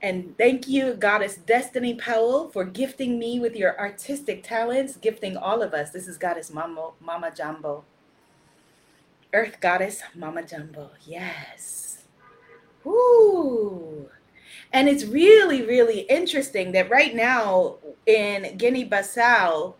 And 0.02 0.36
thank 0.38 0.66
you, 0.66 0.94
Goddess 0.94 1.36
Destiny 1.36 1.94
Powell, 1.94 2.48
for 2.48 2.64
gifting 2.64 3.18
me 3.18 3.38
with 3.38 3.54
your 3.54 3.78
artistic 3.78 4.42
talents, 4.42 4.96
gifting 4.96 5.36
all 5.36 5.60
of 5.60 5.74
us. 5.74 5.90
This 5.90 6.08
is 6.08 6.16
Goddess 6.16 6.50
Mama, 6.50 6.92
Mama 6.98 7.30
Jumbo. 7.36 7.84
Earth 9.34 9.60
Goddess 9.60 10.02
Mama 10.14 10.42
Jumbo. 10.42 10.90
Yes. 11.04 12.04
Woo. 12.82 14.08
And 14.72 14.88
it's 14.88 15.04
really, 15.04 15.62
really 15.62 16.00
interesting 16.02 16.72
that 16.72 16.90
right 16.90 17.14
now 17.14 17.76
in 18.06 18.56
Guinea 18.56 18.88
Bissau, 18.88 19.74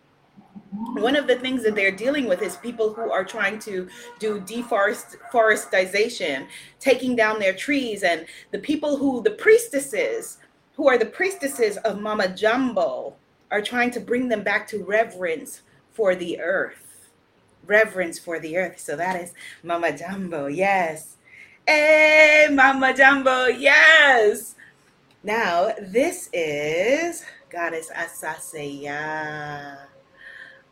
one 0.93 1.15
of 1.15 1.27
the 1.27 1.35
things 1.35 1.63
that 1.63 1.75
they're 1.75 1.95
dealing 1.95 2.27
with 2.27 2.41
is 2.41 2.57
people 2.57 2.93
who 2.93 3.11
are 3.11 3.23
trying 3.23 3.59
to 3.59 3.87
do 4.19 4.39
deforestation, 4.41 6.47
taking 6.79 7.15
down 7.15 7.39
their 7.39 7.53
trees, 7.53 8.03
and 8.03 8.25
the 8.51 8.59
people 8.59 8.97
who, 8.97 9.21
the 9.21 9.31
priestesses, 9.31 10.37
who 10.75 10.87
are 10.87 10.97
the 10.97 11.05
priestesses 11.05 11.77
of 11.77 11.99
Mama 11.99 12.29
Jumbo, 12.29 13.15
are 13.51 13.61
trying 13.61 13.91
to 13.91 13.99
bring 13.99 14.29
them 14.29 14.43
back 14.43 14.65
to 14.67 14.83
reverence 14.83 15.61
for 15.91 16.15
the 16.15 16.39
earth. 16.39 17.09
Reverence 17.65 18.17
for 18.17 18.39
the 18.39 18.57
earth. 18.57 18.79
So 18.79 18.95
that 18.95 19.21
is 19.21 19.33
Mama 19.63 19.97
Jumbo, 19.97 20.47
yes. 20.47 21.17
Hey, 21.67 22.47
Mama 22.49 22.93
Jumbo, 22.93 23.47
yes. 23.47 24.55
Now, 25.23 25.71
this 25.79 26.31
is 26.33 27.23
Goddess 27.51 27.91
Asase 27.95 28.81
Yaa. 28.81 29.77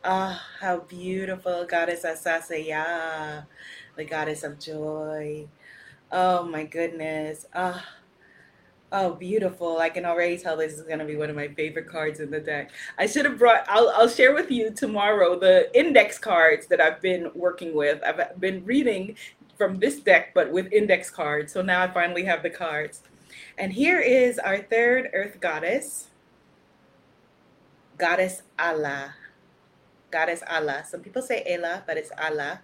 Oh, 0.04 0.10
ah, 0.10 0.44
how 0.60 0.80
beautiful, 0.80 1.66
Goddess 1.66 2.04
Asase 2.04 2.68
Yaa. 2.68 3.46
the 3.96 4.06
goddess 4.06 4.44
of 4.44 4.60
joy. 4.60 5.48
Oh 6.12 6.46
my 6.46 6.64
goodness. 6.64 7.46
Oh, 7.54 7.80
oh, 8.92 9.14
beautiful. 9.14 9.78
I 9.78 9.90
can 9.90 10.04
already 10.04 10.40
tell 10.40 10.58
this 10.58 10.74
is 10.74 10.82
going 10.82 10.98
to 10.98 11.06
be 11.06 11.16
one 11.16 11.30
of 11.30 11.36
my 11.36 11.50
favorite 11.50 11.88
cards 11.88 12.20
in 12.20 12.32
the 12.32 12.40
deck. 12.40 12.72
I 12.98 13.06
should 13.06 13.26
have 13.26 13.38
brought, 13.38 13.66
I'll, 13.70 13.90
I'll 13.90 14.10
share 14.10 14.34
with 14.34 14.50
you 14.50 14.72
tomorrow 14.72 15.38
the 15.38 15.70
index 15.78 16.18
cards 16.18 16.66
that 16.68 16.82
I've 16.82 17.02
been 17.02 17.30
working 17.36 17.76
with. 17.76 18.02
I've 18.04 18.40
been 18.40 18.66
reading 18.66 19.16
from 19.60 19.78
this 19.78 20.00
deck, 20.00 20.34
but 20.34 20.52
with 20.52 20.74
index 20.74 21.12
cards. 21.12 21.54
So 21.54 21.62
now 21.62 21.84
I 21.84 21.88
finally 21.92 22.24
have 22.24 22.42
the 22.42 22.50
cards. 22.50 23.04
And 23.60 23.74
here 23.74 24.00
is 24.00 24.40
our 24.40 24.60
third 24.60 25.10
earth 25.14 25.42
goddess, 25.42 26.08
Goddess 27.98 28.42
Ala. 28.58 29.16
Goddess 30.12 30.42
Ala. 30.50 30.86
Some 30.88 31.02
people 31.02 31.22
say 31.22 31.44
Ela, 31.46 31.84
but 31.86 31.98
it's 31.98 32.10
Ala. 32.18 32.62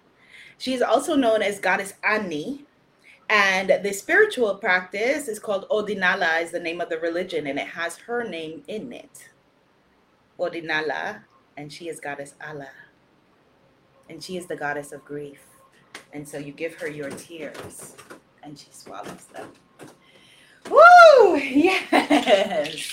She 0.56 0.72
is 0.72 0.80
also 0.80 1.14
known 1.14 1.42
as 1.42 1.60
Goddess 1.60 1.92
Ani. 2.02 2.64
And 3.28 3.68
the 3.82 3.92
spiritual 3.92 4.54
practice 4.54 5.28
is 5.28 5.38
called 5.38 5.68
Odinala, 5.68 6.40
is 6.40 6.50
the 6.50 6.60
name 6.60 6.80
of 6.80 6.88
the 6.88 6.98
religion, 6.98 7.46
and 7.46 7.58
it 7.58 7.66
has 7.68 7.98
her 7.98 8.26
name 8.26 8.62
in 8.66 8.90
it. 8.90 9.28
Odinala, 10.40 11.24
and 11.58 11.70
she 11.70 11.90
is 11.90 12.00
Goddess 12.00 12.34
Ala. 12.42 12.70
And 14.08 14.22
she 14.22 14.38
is 14.38 14.46
the 14.46 14.56
goddess 14.56 14.92
of 14.92 15.04
grief. 15.04 15.42
And 16.14 16.26
so 16.26 16.38
you 16.38 16.52
give 16.52 16.76
her 16.76 16.88
your 16.88 17.10
tears, 17.10 17.96
and 18.42 18.58
she 18.58 18.68
swallows 18.70 19.26
them. 19.34 19.50
Woo! 21.18 21.36
Yes. 21.36 22.88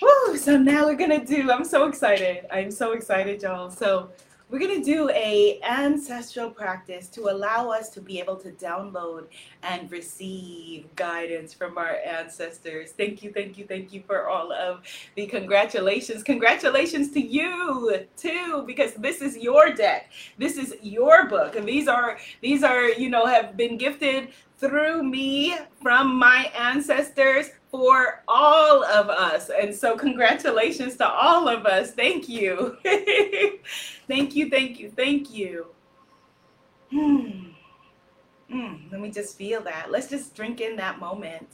Woo! 0.00 0.36
So 0.36 0.56
now 0.56 0.86
we're 0.86 0.94
gonna 0.96 1.24
do. 1.24 1.50
I'm 1.50 1.64
so 1.64 1.86
excited. 1.88 2.46
I'm 2.52 2.70
so 2.70 2.92
excited, 2.92 3.42
y'all. 3.42 3.70
So 3.70 4.10
we're 4.50 4.58
going 4.58 4.82
to 4.82 4.84
do 4.84 5.10
a 5.10 5.60
ancestral 5.62 6.50
practice 6.50 7.08
to 7.08 7.28
allow 7.28 7.70
us 7.70 7.90
to 7.90 8.00
be 8.00 8.18
able 8.18 8.36
to 8.36 8.50
download 8.52 9.26
and 9.62 9.90
receive 9.90 10.86
guidance 10.96 11.52
from 11.52 11.76
our 11.76 11.98
ancestors. 12.04 12.92
Thank 12.92 13.22
you, 13.22 13.30
thank 13.30 13.58
you, 13.58 13.66
thank 13.66 13.92
you 13.92 14.02
for 14.06 14.26
all 14.28 14.52
of 14.52 14.82
the 15.16 15.26
congratulations. 15.26 16.22
Congratulations 16.22 17.10
to 17.12 17.20
you 17.20 18.06
too, 18.16 18.64
because 18.66 18.94
this 18.94 19.20
is 19.20 19.36
your 19.36 19.72
deck. 19.72 20.10
This 20.38 20.56
is 20.56 20.74
your 20.82 21.28
book. 21.28 21.56
And 21.56 21.68
these 21.68 21.86
are 21.86 22.18
these 22.40 22.62
are, 22.62 22.88
you 22.88 23.10
know, 23.10 23.26
have 23.26 23.56
been 23.56 23.76
gifted 23.76 24.28
through 24.56 25.02
me 25.02 25.54
from 25.82 26.18
my 26.18 26.50
ancestors 26.58 27.50
for 27.70 28.22
all 28.26 28.84
of 28.84 29.08
us. 29.08 29.50
And 29.50 29.74
so, 29.74 29.96
congratulations 29.96 30.96
to 30.96 31.08
all 31.08 31.48
of 31.48 31.66
us. 31.66 31.92
Thank 31.92 32.28
you. 32.28 32.76
thank 34.08 34.34
you, 34.34 34.50
thank 34.50 34.78
you, 34.78 34.90
thank 34.90 35.30
you. 35.30 35.66
Mm, 36.92 38.90
let 38.90 39.00
me 39.00 39.10
just 39.10 39.36
feel 39.36 39.60
that. 39.62 39.90
Let's 39.90 40.08
just 40.08 40.34
drink 40.34 40.60
in 40.60 40.76
that 40.76 40.98
moment. 40.98 41.48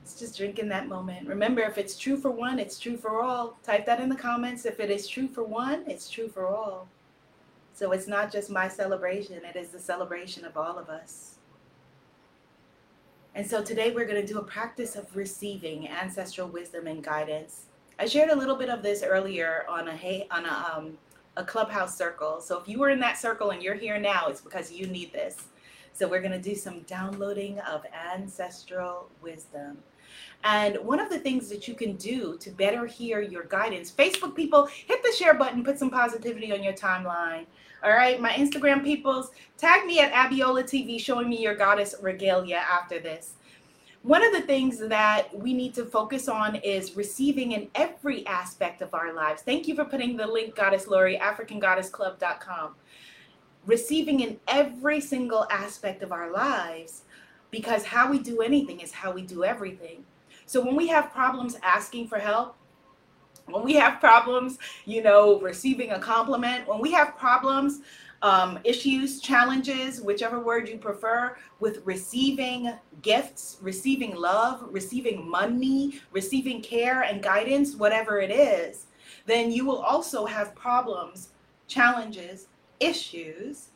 Let's 0.00 0.18
just 0.18 0.36
drink 0.36 0.58
in 0.58 0.68
that 0.68 0.86
moment. 0.86 1.26
Remember, 1.26 1.62
if 1.62 1.78
it's 1.78 1.98
true 1.98 2.16
for 2.16 2.30
one, 2.30 2.58
it's 2.58 2.78
true 2.78 2.96
for 2.96 3.22
all. 3.22 3.56
Type 3.62 3.86
that 3.86 4.00
in 4.00 4.08
the 4.08 4.14
comments. 4.14 4.66
If 4.66 4.78
it 4.78 4.90
is 4.90 5.08
true 5.08 5.26
for 5.26 5.42
one, 5.42 5.82
it's 5.86 6.08
true 6.08 6.28
for 6.28 6.46
all. 6.46 6.86
So 7.72 7.90
it's 7.90 8.06
not 8.06 8.30
just 8.30 8.50
my 8.50 8.68
celebration, 8.68 9.40
it 9.44 9.56
is 9.56 9.70
the 9.70 9.80
celebration 9.80 10.44
of 10.44 10.56
all 10.56 10.78
of 10.78 10.88
us. 10.88 11.33
And 13.36 13.44
so 13.44 13.64
today 13.64 13.90
we're 13.90 14.06
going 14.06 14.24
to 14.24 14.32
do 14.32 14.38
a 14.38 14.44
practice 14.44 14.94
of 14.94 15.16
receiving 15.16 15.88
ancestral 15.88 16.46
wisdom 16.46 16.86
and 16.86 17.02
guidance. 17.02 17.64
I 17.98 18.06
shared 18.06 18.30
a 18.30 18.36
little 18.36 18.54
bit 18.54 18.68
of 18.68 18.80
this 18.82 19.02
earlier 19.02 19.64
on 19.68 19.88
a 19.88 19.96
hey 19.96 20.28
on 20.30 20.46
a 20.46 20.74
um, 20.76 20.98
a 21.36 21.44
clubhouse 21.44 21.98
circle. 21.98 22.40
So 22.40 22.60
if 22.60 22.68
you 22.68 22.78
were 22.78 22.90
in 22.90 23.00
that 23.00 23.18
circle 23.18 23.50
and 23.50 23.60
you're 23.60 23.74
here 23.74 23.98
now, 23.98 24.28
it's 24.28 24.40
because 24.40 24.70
you 24.70 24.86
need 24.86 25.12
this. 25.12 25.36
So 25.92 26.06
we're 26.08 26.20
going 26.20 26.32
to 26.32 26.40
do 26.40 26.54
some 26.54 26.82
downloading 26.82 27.58
of 27.60 27.82
ancestral 28.14 29.08
wisdom. 29.20 29.78
And 30.44 30.76
one 30.78 31.00
of 31.00 31.10
the 31.10 31.18
things 31.18 31.48
that 31.48 31.66
you 31.66 31.74
can 31.74 31.96
do 31.96 32.36
to 32.38 32.50
better 32.50 32.86
hear 32.86 33.20
your 33.20 33.44
guidance, 33.44 33.90
Facebook 33.90 34.36
people, 34.36 34.66
hit 34.66 35.02
the 35.02 35.12
share 35.12 35.34
button, 35.34 35.64
put 35.64 35.78
some 35.78 35.90
positivity 35.90 36.52
on 36.52 36.62
your 36.62 36.72
timeline. 36.72 37.46
All 37.84 37.92
right, 37.92 38.18
my 38.18 38.30
Instagram 38.30 38.82
peoples, 38.82 39.30
tag 39.58 39.84
me 39.84 40.00
at 40.00 40.10
Abiola 40.10 40.62
TV 40.62 40.98
showing 40.98 41.28
me 41.28 41.42
your 41.42 41.54
goddess 41.54 41.94
regalia 42.00 42.56
after 42.56 42.98
this. 42.98 43.34
One 44.00 44.24
of 44.24 44.32
the 44.32 44.40
things 44.40 44.78
that 44.78 45.28
we 45.38 45.52
need 45.52 45.74
to 45.74 45.84
focus 45.84 46.26
on 46.26 46.56
is 46.56 46.96
receiving 46.96 47.52
in 47.52 47.68
every 47.74 48.26
aspect 48.26 48.80
of 48.80 48.94
our 48.94 49.12
lives. 49.12 49.42
Thank 49.42 49.68
you 49.68 49.74
for 49.74 49.84
putting 49.84 50.16
the 50.16 50.26
link, 50.26 50.54
Goddess 50.54 50.86
Lori, 50.86 51.18
AfricanGoddessClub.com. 51.18 52.74
Receiving 53.66 54.20
in 54.20 54.40
every 54.48 55.02
single 55.02 55.46
aspect 55.50 56.02
of 56.02 56.10
our 56.10 56.32
lives 56.32 57.02
because 57.50 57.84
how 57.84 58.10
we 58.10 58.18
do 58.18 58.40
anything 58.40 58.80
is 58.80 58.92
how 58.92 59.12
we 59.12 59.20
do 59.20 59.44
everything. 59.44 60.04
So 60.46 60.64
when 60.64 60.74
we 60.74 60.86
have 60.88 61.12
problems 61.12 61.58
asking 61.62 62.08
for 62.08 62.18
help, 62.18 62.56
when 63.46 63.62
we 63.62 63.74
have 63.74 64.00
problems, 64.00 64.58
you 64.84 65.02
know, 65.02 65.40
receiving 65.40 65.90
a 65.90 65.98
compliment, 65.98 66.66
when 66.66 66.80
we 66.80 66.92
have 66.92 67.16
problems, 67.16 67.80
um, 68.22 68.58
issues, 68.64 69.20
challenges, 69.20 70.00
whichever 70.00 70.40
word 70.40 70.68
you 70.68 70.78
prefer, 70.78 71.36
with 71.60 71.82
receiving 71.84 72.72
gifts, 73.02 73.58
receiving 73.60 74.16
love, 74.16 74.64
receiving 74.70 75.28
money, 75.28 76.00
receiving 76.10 76.62
care 76.62 77.02
and 77.02 77.22
guidance, 77.22 77.76
whatever 77.76 78.20
it 78.20 78.30
is, 78.30 78.86
then 79.26 79.52
you 79.52 79.66
will 79.66 79.80
also 79.80 80.24
have 80.24 80.54
problems, 80.54 81.30
challenges, 81.66 82.48
issues 82.80 83.68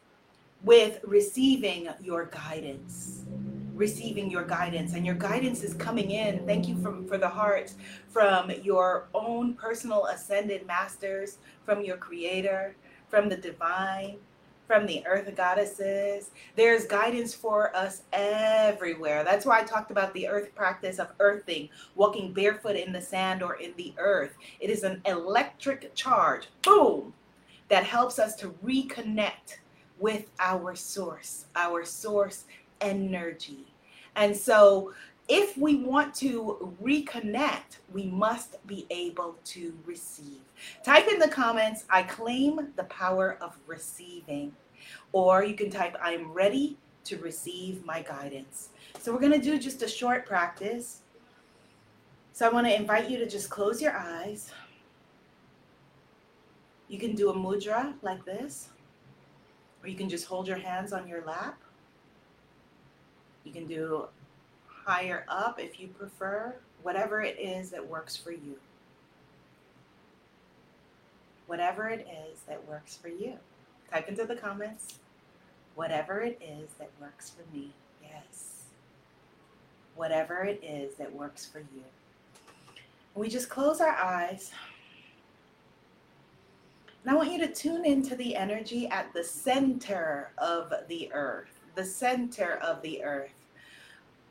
with 0.64 1.00
receiving 1.04 1.88
your 2.02 2.26
guidance 2.26 3.24
receiving 3.78 4.28
your 4.28 4.44
guidance 4.44 4.92
and 4.94 5.06
your 5.06 5.14
guidance 5.14 5.62
is 5.62 5.72
coming 5.74 6.10
in. 6.10 6.44
Thank 6.46 6.68
you 6.68 6.76
from, 6.82 7.06
for 7.06 7.16
the 7.16 7.28
heart 7.28 7.72
from 8.08 8.50
your 8.62 9.08
own 9.14 9.54
personal 9.54 10.06
ascended 10.06 10.66
masters 10.66 11.38
from 11.64 11.82
your 11.82 11.96
creator 11.96 12.74
from 13.08 13.28
the 13.28 13.36
divine 13.36 14.18
from 14.66 14.84
the 14.84 15.02
earth 15.06 15.34
goddesses. 15.34 16.30
There's 16.54 16.84
guidance 16.84 17.32
for 17.32 17.74
us 17.74 18.02
everywhere. 18.12 19.24
That's 19.24 19.46
why 19.46 19.60
i 19.60 19.62
talked 19.62 19.90
about 19.90 20.12
the 20.12 20.28
earth 20.28 20.54
practice 20.54 20.98
of 20.98 21.12
earthing 21.20 21.70
walking 21.94 22.34
barefoot 22.34 22.76
in 22.76 22.92
the 22.92 23.00
sand 23.00 23.42
or 23.42 23.54
in 23.54 23.72
the 23.78 23.94
earth. 23.96 24.36
It 24.60 24.68
is 24.68 24.82
an 24.82 25.00
electric 25.06 25.94
charge 25.94 26.48
boom 26.62 27.14
that 27.68 27.84
helps 27.84 28.18
us 28.18 28.34
to 28.36 28.50
reconnect 28.62 29.58
with 29.98 30.30
our 30.38 30.74
source 30.74 31.46
our 31.56 31.84
source 31.84 32.44
energy. 32.80 33.66
And 34.16 34.36
so, 34.36 34.92
if 35.28 35.58
we 35.58 35.76
want 35.76 36.14
to 36.16 36.74
reconnect, 36.82 37.78
we 37.92 38.06
must 38.06 38.66
be 38.66 38.86
able 38.88 39.36
to 39.44 39.76
receive. 39.84 40.40
Type 40.82 41.06
in 41.06 41.18
the 41.18 41.28
comments, 41.28 41.84
I 41.90 42.02
claim 42.02 42.72
the 42.76 42.84
power 42.84 43.36
of 43.42 43.58
receiving. 43.66 44.52
Or 45.12 45.44
you 45.44 45.54
can 45.54 45.70
type, 45.70 45.96
I'm 46.00 46.32
ready 46.32 46.78
to 47.04 47.18
receive 47.18 47.84
my 47.84 48.02
guidance. 48.02 48.70
So, 49.00 49.12
we're 49.12 49.20
going 49.20 49.32
to 49.32 49.38
do 49.38 49.58
just 49.58 49.82
a 49.82 49.88
short 49.88 50.26
practice. 50.26 51.00
So, 52.32 52.46
I 52.46 52.52
want 52.52 52.66
to 52.66 52.74
invite 52.74 53.10
you 53.10 53.18
to 53.18 53.28
just 53.28 53.50
close 53.50 53.82
your 53.82 53.96
eyes. 53.96 54.50
You 56.88 56.98
can 56.98 57.14
do 57.14 57.28
a 57.30 57.34
mudra 57.34 57.92
like 58.00 58.24
this, 58.24 58.70
or 59.82 59.88
you 59.88 59.96
can 59.96 60.08
just 60.08 60.26
hold 60.26 60.48
your 60.48 60.56
hands 60.56 60.92
on 60.94 61.06
your 61.06 61.22
lap. 61.24 61.60
You 63.48 63.54
can 63.54 63.66
do 63.66 64.04
higher 64.66 65.24
up 65.26 65.58
if 65.58 65.80
you 65.80 65.88
prefer, 65.88 66.54
whatever 66.82 67.22
it 67.22 67.38
is 67.40 67.70
that 67.70 67.88
works 67.88 68.14
for 68.14 68.30
you. 68.30 68.56
Whatever 71.46 71.88
it 71.88 72.06
is 72.30 72.40
that 72.46 72.68
works 72.68 72.98
for 72.98 73.08
you. 73.08 73.38
Type 73.90 74.06
into 74.06 74.26
the 74.26 74.36
comments, 74.36 74.98
whatever 75.76 76.20
it 76.20 76.38
is 76.42 76.74
that 76.78 76.90
works 77.00 77.30
for 77.30 77.56
me. 77.56 77.72
Yes. 78.02 78.64
Whatever 79.96 80.44
it 80.44 80.62
is 80.62 80.96
that 80.96 81.10
works 81.10 81.46
for 81.46 81.60
you. 81.60 81.84
We 83.14 83.30
just 83.30 83.48
close 83.48 83.80
our 83.80 83.96
eyes. 83.96 84.52
And 87.02 87.10
I 87.10 87.16
want 87.16 87.32
you 87.32 87.38
to 87.38 87.50
tune 87.50 87.86
into 87.86 88.14
the 88.14 88.36
energy 88.36 88.88
at 88.88 89.10
the 89.14 89.24
center 89.24 90.32
of 90.36 90.70
the 90.88 91.10
earth, 91.14 91.62
the 91.76 91.84
center 91.84 92.56
of 92.56 92.82
the 92.82 93.02
earth. 93.02 93.30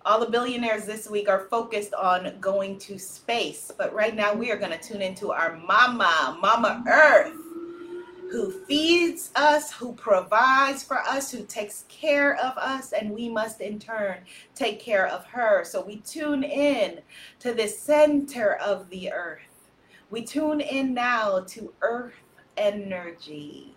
All 0.08 0.22
the 0.22 0.32
billionaires 0.32 0.86
this 0.86 1.10
week 1.10 1.28
are 1.28 1.50
focused 1.50 1.94
on 1.94 2.40
going 2.40 2.80
to 2.80 2.98
space, 2.98 3.74
but 3.78 3.94
right 3.94 4.16
now 4.16 4.34
we 4.34 4.50
are 4.52 4.56
going 4.56 4.72
to 4.72 4.78
tune 4.78 5.02
into 5.02 5.34
our 5.34 5.58
mama, 5.58 6.38
Mama 6.42 6.82
Earth, 6.88 7.36
who 8.32 8.52
feeds 8.68 9.32
us, 9.36 9.74
who 9.74 9.92
provides 9.96 10.82
for 10.82 11.00
us, 11.00 11.30
who 11.30 11.44
takes 11.44 11.84
care 11.90 12.38
of 12.38 12.58
us, 12.58 12.94
and 12.94 13.12
we 13.12 13.28
must 13.28 13.60
in 13.60 13.80
turn 13.80 14.20
take 14.56 14.80
care 14.80 15.08
of 15.08 15.26
her. 15.26 15.66
So 15.66 15.84
we 15.84 15.98
tune 15.98 16.42
in 16.42 17.02
to 17.40 17.54
the 17.54 17.68
center 17.68 18.56
of 18.56 18.90
the 18.90 19.12
earth 19.12 19.42
We 20.10 20.24
tune 20.24 20.62
in 20.62 20.94
now 20.94 21.42
to 21.48 21.74
earth 21.82 22.14
energy. 22.56 23.76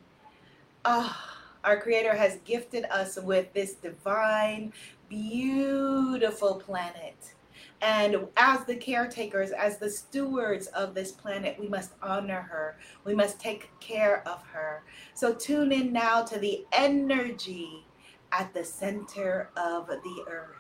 Ah, 0.85 1.39
our 1.65 1.81
Creator 1.81 2.15
has 2.15 2.39
gifted 2.45 2.85
us 2.85 3.19
with 3.21 3.53
this 3.53 3.75
divine, 3.75 4.73
beautiful 5.11 6.55
planet. 6.55 7.35
And 7.83 8.27
as 8.37 8.65
the 8.65 8.77
caretakers, 8.77 9.51
as 9.51 9.79
the 9.79 9.91
stewards 9.91 10.69
of 10.69 10.95
this 10.95 11.13
planet, 11.13 11.57
we 11.59 11.69
must 11.69 11.93
honor 12.03 12.41
her. 12.41 12.77
We 13.05 13.15
must 13.15 13.41
take 13.41 13.71
care 13.81 14.27
of 14.29 14.43
her. 14.47 14.83
So 15.15 15.35
tune 15.35 15.73
in 15.73 15.93
now 15.93 16.23
to 16.23 16.39
the 16.39 16.65
energy 16.73 17.85
at 18.33 18.55
the 18.55 18.65
center 18.65 19.51
of 19.57 19.89
the 19.89 20.25
earth. 20.29 20.57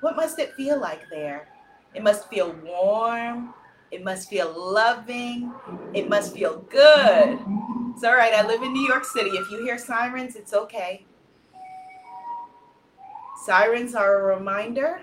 What 0.00 0.16
must 0.16 0.38
it 0.38 0.54
feel 0.54 0.80
like 0.80 1.02
there? 1.10 1.48
It 1.94 2.02
must 2.02 2.28
feel 2.28 2.52
warm. 2.64 3.54
It 3.90 4.02
must 4.02 4.28
feel 4.28 4.52
loving. 4.56 5.52
It 5.94 6.08
must 6.08 6.34
feel 6.34 6.58
good. 6.70 7.38
It's 7.94 8.04
all 8.04 8.16
right. 8.16 8.34
I 8.34 8.46
live 8.46 8.62
in 8.62 8.72
New 8.72 8.86
York 8.86 9.04
City. 9.04 9.30
If 9.30 9.50
you 9.50 9.62
hear 9.62 9.78
sirens, 9.78 10.36
it's 10.36 10.52
okay. 10.52 11.06
Sirens 13.46 13.94
are 13.94 14.22
a 14.32 14.36
reminder 14.36 15.02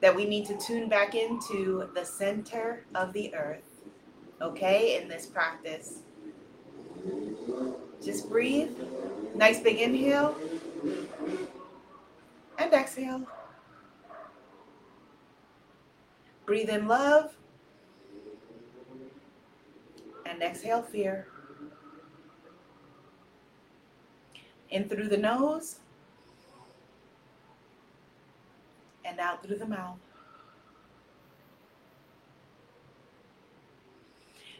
that 0.00 0.12
we 0.12 0.24
need 0.24 0.44
to 0.46 0.58
tune 0.58 0.88
back 0.88 1.14
into 1.14 1.88
the 1.94 2.04
center 2.04 2.84
of 2.96 3.12
the 3.12 3.32
earth, 3.32 3.84
okay, 4.42 5.00
in 5.00 5.08
this 5.08 5.26
practice. 5.26 6.00
Just 8.04 8.28
breathe. 8.28 8.76
Nice 9.36 9.60
big 9.60 9.78
inhale 9.78 10.34
and 12.58 12.72
exhale. 12.72 13.22
Breathe 16.44 16.70
in 16.70 16.88
love 16.88 17.36
and 20.28 20.42
exhale 20.42 20.82
fear. 20.82 21.28
In 24.70 24.88
through 24.88 25.06
the 25.06 25.18
nose 25.18 25.76
and 29.06 29.20
out 29.20 29.42
through 29.42 29.58
the 29.58 29.66
mouth. 29.66 29.98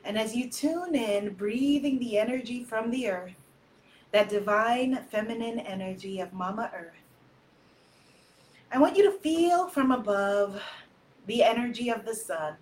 And 0.04 0.16
as 0.16 0.36
you 0.36 0.48
tune 0.48 0.94
in, 0.94 1.34
breathing 1.34 1.98
the 1.98 2.16
energy 2.16 2.62
from 2.62 2.90
the 2.90 3.08
earth, 3.08 3.34
that 4.12 4.28
divine 4.28 5.00
feminine 5.10 5.58
energy 5.58 6.20
of 6.20 6.32
Mama 6.32 6.70
Earth, 6.72 6.94
I 8.70 8.78
want 8.78 8.96
you 8.96 9.02
to 9.10 9.18
feel 9.18 9.68
from 9.68 9.90
above 9.90 10.62
the 11.26 11.42
energy 11.42 11.90
of 11.90 12.04
the 12.04 12.14
sun, 12.14 12.54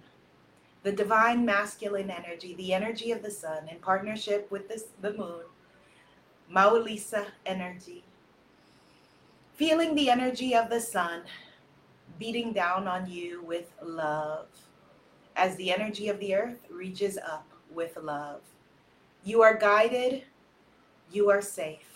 the 0.85 0.93
divine 0.93 1.45
masculine 1.45 2.11
energy, 2.11 2.55
the 2.55 2.73
energy 2.73 3.13
of 3.13 3.23
the 3.23 3.31
sun 3.31 3.69
in 3.69 3.79
partnership 3.79 4.51
with 4.51 4.69
this, 4.69 4.85
the 5.03 5.13
moon, 5.13 5.43
Mawulisa 6.51 7.27
energy. 7.45 8.05
Feeling 9.55 9.95
the 9.95 10.11
energy 10.11 10.55
of 10.55 10.71
the 10.71 10.81
sun 10.81 11.23
beating 12.19 12.53
down 12.53 12.87
on 12.87 13.09
you 13.09 13.43
with 13.43 13.73
love 13.83 14.47
as 15.37 15.57
the 15.57 15.73
energy 15.73 16.09
of 16.09 16.19
the 16.21 16.35
earth 16.35 16.67
reaches 16.71 17.19
up 17.19 17.47
with 17.73 17.97
love. 17.97 18.41
You 19.25 19.43
are 19.43 19.57
guided, 19.57 20.23
you 21.11 21.31
are 21.31 21.43
safe. 21.43 21.89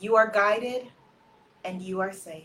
You 0.00 0.16
are 0.16 0.30
guided, 0.30 0.88
and 1.64 1.80
you 1.80 2.00
are 2.00 2.12
safe. 2.12 2.44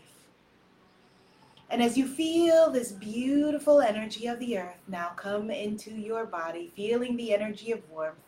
And 1.70 1.82
as 1.82 1.96
you 1.96 2.06
feel 2.06 2.70
this 2.70 2.92
beautiful 2.92 3.80
energy 3.80 4.26
of 4.26 4.38
the 4.38 4.58
earth 4.58 4.82
now 4.88 5.12
come 5.16 5.50
into 5.50 5.90
your 5.90 6.26
body, 6.26 6.70
feeling 6.76 7.16
the 7.16 7.32
energy 7.32 7.72
of 7.72 7.88
warmth, 7.90 8.18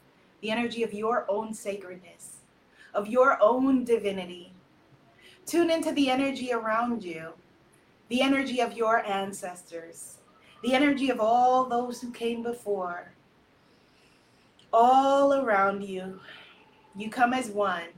the 0.40 0.51
energy 0.51 0.83
of 0.83 0.94
your 0.94 1.27
own 1.29 1.53
sacredness, 1.53 2.38
of 2.94 3.07
your 3.07 3.38
own 3.42 3.85
divinity, 3.85 4.53
tune 5.44 5.70
into 5.70 5.92
the 5.92 6.09
energy 6.09 6.53
around 6.53 7.05
you 7.05 7.35
the 8.14 8.22
energy 8.22 8.61
of 8.61 8.74
your 8.74 9.05
ancestors, 9.05 10.18
the 10.62 10.72
energy 10.72 11.11
of 11.11 11.18
all 11.18 11.64
those 11.64 12.00
who 12.00 12.12
came 12.12 12.44
before, 12.44 13.12
all 14.72 15.35
around 15.35 15.83
you. 15.83 16.20
You 16.94 17.11
come 17.11 17.35
as 17.35 17.48
one, 17.48 17.88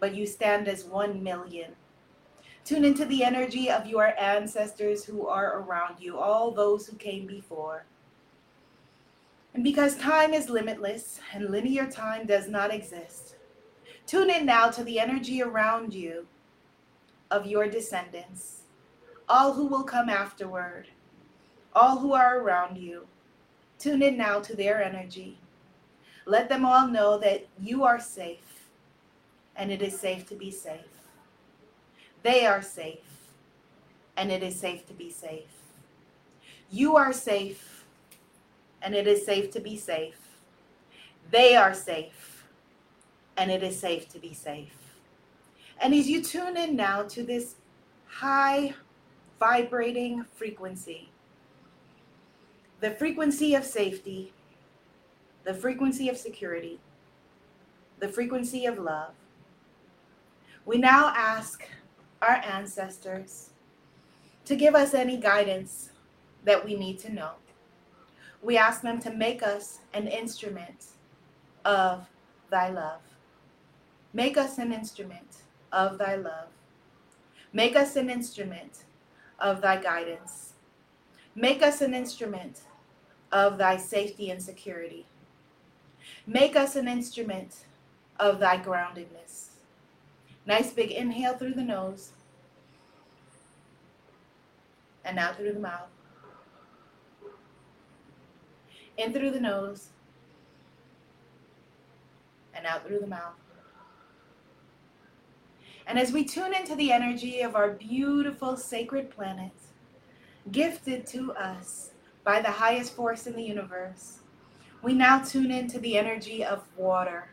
but 0.00 0.16
you 0.16 0.26
stand 0.26 0.66
as 0.66 0.82
one 0.82 1.22
million. 1.22 1.76
Tune 2.64 2.84
into 2.84 3.04
the 3.04 3.22
energy 3.22 3.70
of 3.70 3.86
your 3.86 4.18
ancestors 4.18 5.04
who 5.04 5.28
are 5.28 5.60
around 5.60 6.00
you, 6.00 6.18
all 6.18 6.50
those 6.50 6.88
who 6.88 6.96
came 6.96 7.24
before. 7.24 7.84
And 9.54 9.62
because 9.62 9.94
time 9.94 10.34
is 10.34 10.50
limitless 10.50 11.20
and 11.32 11.50
linear 11.50 11.88
time 11.88 12.26
does 12.26 12.48
not 12.48 12.74
exist, 12.74 13.36
tune 14.08 14.28
in 14.28 14.44
now 14.44 14.70
to 14.70 14.82
the 14.82 14.98
energy 14.98 15.40
around 15.40 15.94
you 15.94 16.26
of 17.30 17.46
your 17.46 17.68
descendants 17.68 18.59
all 19.30 19.52
who 19.52 19.66
will 19.66 19.84
come 19.84 20.08
afterward, 20.08 20.88
all 21.72 22.00
who 22.00 22.12
are 22.12 22.40
around 22.40 22.76
you. 22.76 23.06
Tune 23.78 24.02
in 24.02 24.16
now 24.16 24.40
to 24.40 24.56
their 24.56 24.82
energy. 24.82 25.38
Let 26.26 26.48
them 26.48 26.64
all 26.64 26.88
know 26.88 27.16
that 27.18 27.46
you 27.60 27.84
are 27.84 28.00
safe 28.00 28.66
and 29.54 29.70
it 29.70 29.82
is 29.82 29.98
safe 29.98 30.26
to 30.30 30.34
be 30.34 30.50
safe. 30.50 30.80
They 32.24 32.44
are 32.44 32.60
safe 32.60 33.30
and 34.16 34.32
it 34.32 34.42
is 34.42 34.58
safe 34.58 34.84
to 34.88 34.94
be 34.94 35.10
safe. 35.10 35.62
You 36.68 36.96
are 36.96 37.12
safe 37.12 37.84
and 38.82 38.96
it 38.96 39.06
is 39.06 39.24
safe 39.24 39.52
to 39.52 39.60
be 39.60 39.76
safe. 39.76 40.18
They 41.30 41.54
are 41.54 41.72
safe 41.72 42.46
and 43.36 43.48
it 43.48 43.62
is 43.62 43.78
safe 43.78 44.08
to 44.08 44.18
be 44.18 44.34
safe. 44.34 44.96
And 45.80 45.94
as 45.94 46.10
you 46.10 46.20
tune 46.20 46.56
in 46.56 46.74
now 46.74 47.04
to 47.04 47.22
this 47.22 47.54
high 48.08 48.74
vibrating 49.40 50.24
frequency. 50.36 51.10
The 52.80 52.90
frequency 52.92 53.54
of 53.54 53.64
safety, 53.64 54.32
the 55.44 55.54
frequency 55.54 56.08
of 56.08 56.16
security, 56.16 56.78
the 57.98 58.08
frequency 58.08 58.66
of 58.66 58.78
love. 58.78 59.14
We 60.66 60.78
now 60.78 61.12
ask 61.16 61.66
our 62.22 62.36
ancestors 62.36 63.50
to 64.44 64.54
give 64.54 64.74
us 64.74 64.94
any 64.94 65.16
guidance 65.16 65.90
that 66.44 66.64
we 66.64 66.76
need 66.76 66.98
to 67.00 67.12
know. 67.12 67.32
We 68.42 68.56
ask 68.56 68.82
them 68.82 69.00
to 69.00 69.10
make 69.10 69.42
us 69.42 69.78
an 69.94 70.06
instrument 70.06 70.86
of 71.64 72.06
thy 72.50 72.70
love. 72.70 73.00
Make 74.12 74.36
us 74.36 74.58
an 74.58 74.72
instrument 74.72 75.42
of 75.72 75.98
thy 75.98 76.16
love. 76.16 76.48
Make 77.52 77.76
us 77.76 77.96
an 77.96 78.10
instrument 78.10 78.84
of 79.40 79.60
thy 79.60 79.80
guidance. 79.80 80.52
Make 81.34 81.62
us 81.62 81.80
an 81.80 81.94
instrument 81.94 82.60
of 83.32 83.58
thy 83.58 83.76
safety 83.76 84.30
and 84.30 84.42
security. 84.42 85.06
Make 86.26 86.56
us 86.56 86.76
an 86.76 86.88
instrument 86.88 87.64
of 88.18 88.40
thy 88.40 88.58
groundedness. 88.58 89.50
Nice 90.46 90.72
big 90.72 90.90
inhale 90.90 91.34
through 91.34 91.54
the 91.54 91.62
nose 91.62 92.10
and 95.04 95.18
out 95.18 95.36
through 95.36 95.52
the 95.52 95.60
mouth. 95.60 95.88
In 98.96 99.12
through 99.12 99.30
the 99.30 99.40
nose 99.40 99.88
and 102.54 102.66
out 102.66 102.86
through 102.86 103.00
the 103.00 103.06
mouth. 103.06 103.34
And 105.90 105.98
as 105.98 106.12
we 106.12 106.24
tune 106.24 106.54
into 106.54 106.76
the 106.76 106.92
energy 106.92 107.40
of 107.40 107.56
our 107.56 107.70
beautiful 107.70 108.56
sacred 108.56 109.10
planet, 109.10 109.50
gifted 110.52 111.04
to 111.08 111.32
us 111.32 111.90
by 112.22 112.40
the 112.40 112.52
highest 112.52 112.94
force 112.94 113.26
in 113.26 113.34
the 113.34 113.42
universe, 113.42 114.20
we 114.82 114.94
now 114.94 115.18
tune 115.18 115.50
into 115.50 115.80
the 115.80 115.98
energy 115.98 116.44
of 116.44 116.62
water. 116.76 117.30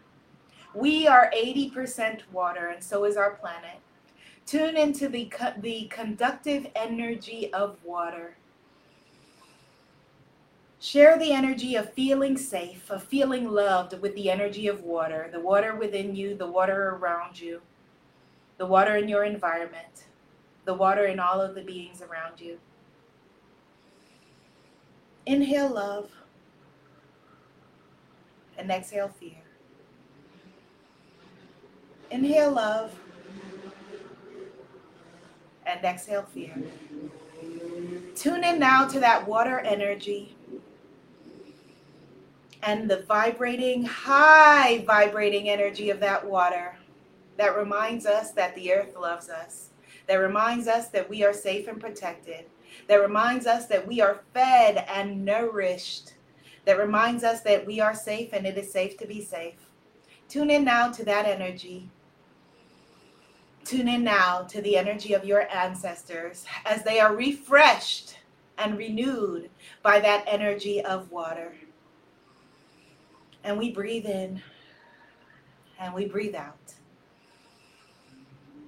We 0.73 1.07
are 1.07 1.31
80% 1.37 2.21
water, 2.31 2.69
and 2.69 2.83
so 2.83 3.03
is 3.03 3.15
our 3.15 3.29
planet. 3.29 3.77
Tune 4.47 4.75
into 4.75 5.07
the, 5.07 5.31
the 5.61 5.85
conductive 5.91 6.65
energy 6.75 7.53
of 7.53 7.77
water. 7.83 8.37
Share 10.79 11.19
the 11.19 11.31
energy 11.31 11.75
of 11.75 11.93
feeling 11.93 12.39
safe, 12.39 12.89
of 12.89 13.03
feeling 13.03 13.51
loved 13.51 14.01
with 14.01 14.15
the 14.15 14.31
energy 14.31 14.67
of 14.67 14.81
water, 14.81 15.29
the 15.31 15.39
water 15.39 15.75
within 15.75 16.15
you, 16.15 16.35
the 16.35 16.47
water 16.47 16.97
around 16.99 17.39
you 17.39 17.61
the 18.57 18.65
water 18.65 18.95
in 18.95 19.07
your 19.07 19.23
environment, 19.23 20.05
the 20.65 20.73
water 20.73 21.05
in 21.05 21.19
all 21.19 21.41
of 21.41 21.55
the 21.55 21.61
beings 21.61 22.01
around 22.01 22.41
you. 22.41 22.57
Inhale 25.25 25.73
love 25.73 26.09
and 28.57 28.71
exhale 28.71 29.09
fear. 29.19 29.43
Inhale 32.09 32.51
love 32.51 32.95
and 35.65 35.83
exhale 35.83 36.23
fear. 36.23 36.55
Tune 38.15 38.43
in 38.43 38.57
now 38.57 38.87
to 38.87 38.99
that 38.99 39.27
water 39.27 39.59
energy 39.59 40.35
and 42.63 42.89
the 42.89 43.03
vibrating, 43.03 43.83
high 43.83 44.83
vibrating 44.87 45.49
energy 45.49 45.89
of 45.89 45.99
that 45.99 46.25
water 46.25 46.75
that 47.37 47.57
reminds 47.57 48.05
us 48.05 48.31
that 48.31 48.55
the 48.55 48.73
earth 48.73 48.95
loves 48.95 49.29
us, 49.29 49.69
that 50.07 50.15
reminds 50.15 50.67
us 50.67 50.89
that 50.89 51.09
we 51.09 51.23
are 51.23 51.33
safe 51.33 51.67
and 51.67 51.79
protected, 51.79 52.45
that 52.87 53.01
reminds 53.01 53.47
us 53.47 53.67
that 53.67 53.87
we 53.87 54.01
are 54.01 54.21
fed 54.33 54.85
and 54.89 55.23
nourished, 55.23 56.13
that 56.65 56.77
reminds 56.77 57.23
us 57.23 57.41
that 57.41 57.65
we 57.65 57.79
are 57.79 57.95
safe 57.95 58.33
and 58.33 58.45
it 58.45 58.57
is 58.57 58.71
safe 58.71 58.97
to 58.97 59.07
be 59.07 59.21
safe. 59.23 59.69
Tune 60.27 60.49
in 60.49 60.65
now 60.65 60.91
to 60.91 61.05
that 61.05 61.25
energy. 61.25 61.89
Tune 63.63 63.87
in 63.87 64.03
now 64.03 64.43
to 64.43 64.61
the 64.61 64.77
energy 64.77 65.13
of 65.13 65.25
your 65.25 65.47
ancestors 65.53 66.45
as 66.65 66.83
they 66.83 66.99
are 66.99 67.15
refreshed 67.15 68.17
and 68.57 68.77
renewed 68.77 69.49
by 69.83 69.99
that 69.99 70.23
energy 70.27 70.83
of 70.83 71.11
water. 71.11 71.53
And 73.43 73.57
we 73.57 73.71
breathe 73.71 74.05
in 74.05 74.41
and 75.79 75.93
we 75.93 76.05
breathe 76.05 76.35
out. 76.35 76.73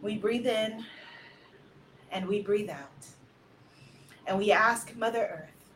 We 0.01 0.17
breathe 0.17 0.47
in 0.47 0.85
and 2.11 2.27
we 2.27 2.41
breathe 2.41 2.69
out. 2.69 3.05
And 4.25 4.37
we 4.37 4.51
ask 4.51 4.95
Mother 4.95 5.27
Earth, 5.43 5.71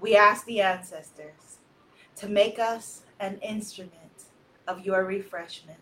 we 0.00 0.16
ask 0.16 0.46
the 0.46 0.60
ancestors 0.60 1.58
to 2.16 2.28
make 2.28 2.58
us 2.58 3.02
an 3.18 3.38
instrument 3.38 4.24
of 4.68 4.84
your 4.84 5.04
refreshment. 5.04 5.78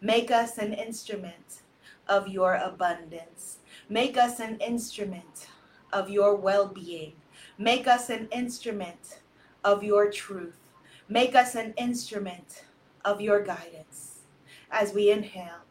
Make 0.00 0.30
us 0.30 0.58
an 0.58 0.72
instrument 0.72 1.62
of 2.08 2.28
your 2.28 2.54
abundance. 2.54 3.58
Make 3.88 4.16
us 4.16 4.40
an 4.40 4.56
instrument 4.58 5.48
of 5.92 6.08
your 6.08 6.36
well 6.36 6.68
being. 6.68 7.12
Make 7.58 7.86
us 7.86 8.08
an 8.08 8.28
instrument 8.30 9.20
of 9.64 9.82
your 9.82 10.10
truth. 10.10 10.58
Make 11.08 11.34
us 11.34 11.54
an 11.54 11.74
instrument 11.76 12.64
of 13.04 13.20
your 13.20 13.42
guidance 13.42 14.20
as 14.70 14.92
we 14.92 15.10
inhale 15.10 15.67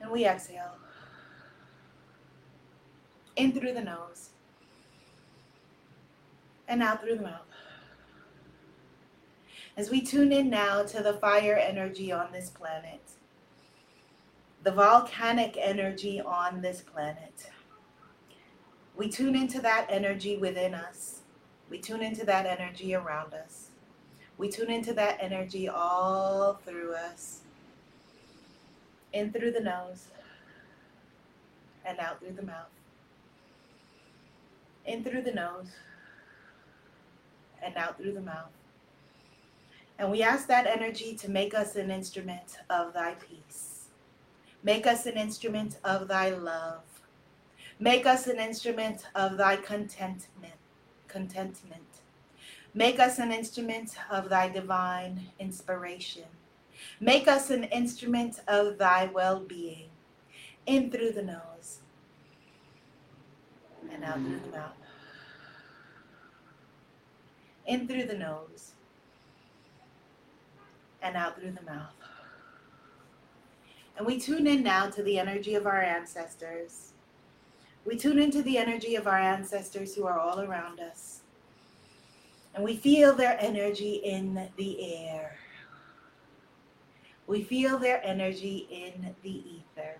and 0.00 0.10
we 0.10 0.24
exhale 0.26 0.76
in 3.36 3.52
through 3.52 3.72
the 3.72 3.82
nose 3.82 4.30
and 6.66 6.82
out 6.82 7.02
through 7.02 7.16
the 7.16 7.22
mouth. 7.22 7.42
As 9.76 9.90
we 9.90 10.00
tune 10.00 10.32
in 10.32 10.50
now 10.50 10.82
to 10.82 11.02
the 11.02 11.14
fire 11.14 11.54
energy 11.54 12.10
on 12.10 12.32
this 12.32 12.50
planet, 12.50 13.00
the 14.64 14.72
volcanic 14.72 15.56
energy 15.56 16.20
on 16.20 16.60
this 16.60 16.80
planet, 16.80 17.50
we 18.96 19.08
tune 19.08 19.36
into 19.36 19.60
that 19.60 19.86
energy 19.88 20.36
within 20.36 20.74
us. 20.74 21.20
We 21.70 21.78
tune 21.78 22.02
into 22.02 22.26
that 22.26 22.44
energy 22.44 22.94
around 22.94 23.34
us. 23.34 23.68
We 24.36 24.48
tune 24.48 24.70
into 24.70 24.92
that 24.94 25.18
energy 25.20 25.68
all 25.68 26.54
through 26.64 26.94
us. 26.94 27.42
In 29.12 29.32
through 29.32 29.52
the 29.52 29.60
nose 29.60 30.08
and 31.84 31.98
out 31.98 32.20
through 32.20 32.34
the 32.34 32.42
mouth. 32.42 32.68
In 34.84 35.02
through 35.02 35.22
the 35.22 35.32
nose 35.32 35.68
and 37.62 37.76
out 37.76 37.96
through 37.96 38.12
the 38.12 38.20
mouth. 38.20 38.50
And 39.98 40.10
we 40.10 40.22
ask 40.22 40.46
that 40.46 40.66
energy 40.66 41.14
to 41.16 41.30
make 41.30 41.54
us 41.54 41.74
an 41.74 41.90
instrument 41.90 42.58
of 42.70 42.92
thy 42.92 43.14
peace. 43.14 43.86
Make 44.62 44.86
us 44.86 45.06
an 45.06 45.14
instrument 45.14 45.78
of 45.84 46.08
thy 46.08 46.30
love. 46.30 46.82
Make 47.80 48.06
us 48.06 48.26
an 48.26 48.38
instrument 48.38 49.06
of 49.14 49.36
thy 49.36 49.56
contentment. 49.56 50.54
Contentment. 51.08 51.82
Make 52.74 53.00
us 53.00 53.18
an 53.18 53.32
instrument 53.32 53.96
of 54.10 54.28
thy 54.28 54.48
divine 54.48 55.28
inspiration. 55.38 56.26
Make 57.00 57.28
us 57.28 57.50
an 57.50 57.64
instrument 57.64 58.40
of 58.48 58.78
thy 58.78 59.06
well 59.06 59.40
being 59.40 59.88
in 60.66 60.90
through 60.90 61.12
the 61.12 61.22
nose 61.22 61.78
and 63.92 64.04
out 64.04 64.16
through 64.16 64.40
the 64.40 64.56
mouth. 64.56 64.72
In 67.66 67.86
through 67.86 68.04
the 68.04 68.18
nose 68.18 68.72
and 71.02 71.16
out 71.16 71.38
through 71.38 71.52
the 71.52 71.62
mouth. 71.62 71.94
And 73.96 74.06
we 74.06 74.18
tune 74.18 74.46
in 74.46 74.62
now 74.62 74.88
to 74.90 75.02
the 75.02 75.18
energy 75.18 75.54
of 75.54 75.66
our 75.66 75.82
ancestors. 75.82 76.92
We 77.84 77.96
tune 77.96 78.18
into 78.18 78.42
the 78.42 78.58
energy 78.58 78.94
of 78.94 79.06
our 79.06 79.18
ancestors 79.18 79.94
who 79.94 80.06
are 80.06 80.18
all 80.18 80.40
around 80.40 80.80
us. 80.80 81.20
And 82.54 82.64
we 82.64 82.76
feel 82.76 83.14
their 83.14 83.36
energy 83.40 83.94
in 83.94 84.48
the 84.56 85.06
air. 85.08 85.38
We 87.28 87.42
feel 87.42 87.78
their 87.78 88.04
energy 88.04 88.66
in 88.70 89.14
the 89.22 89.30
ether. 89.30 89.98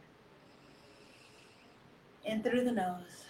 In 2.25 2.43
through 2.43 2.65
the 2.65 2.73
nose 2.73 3.25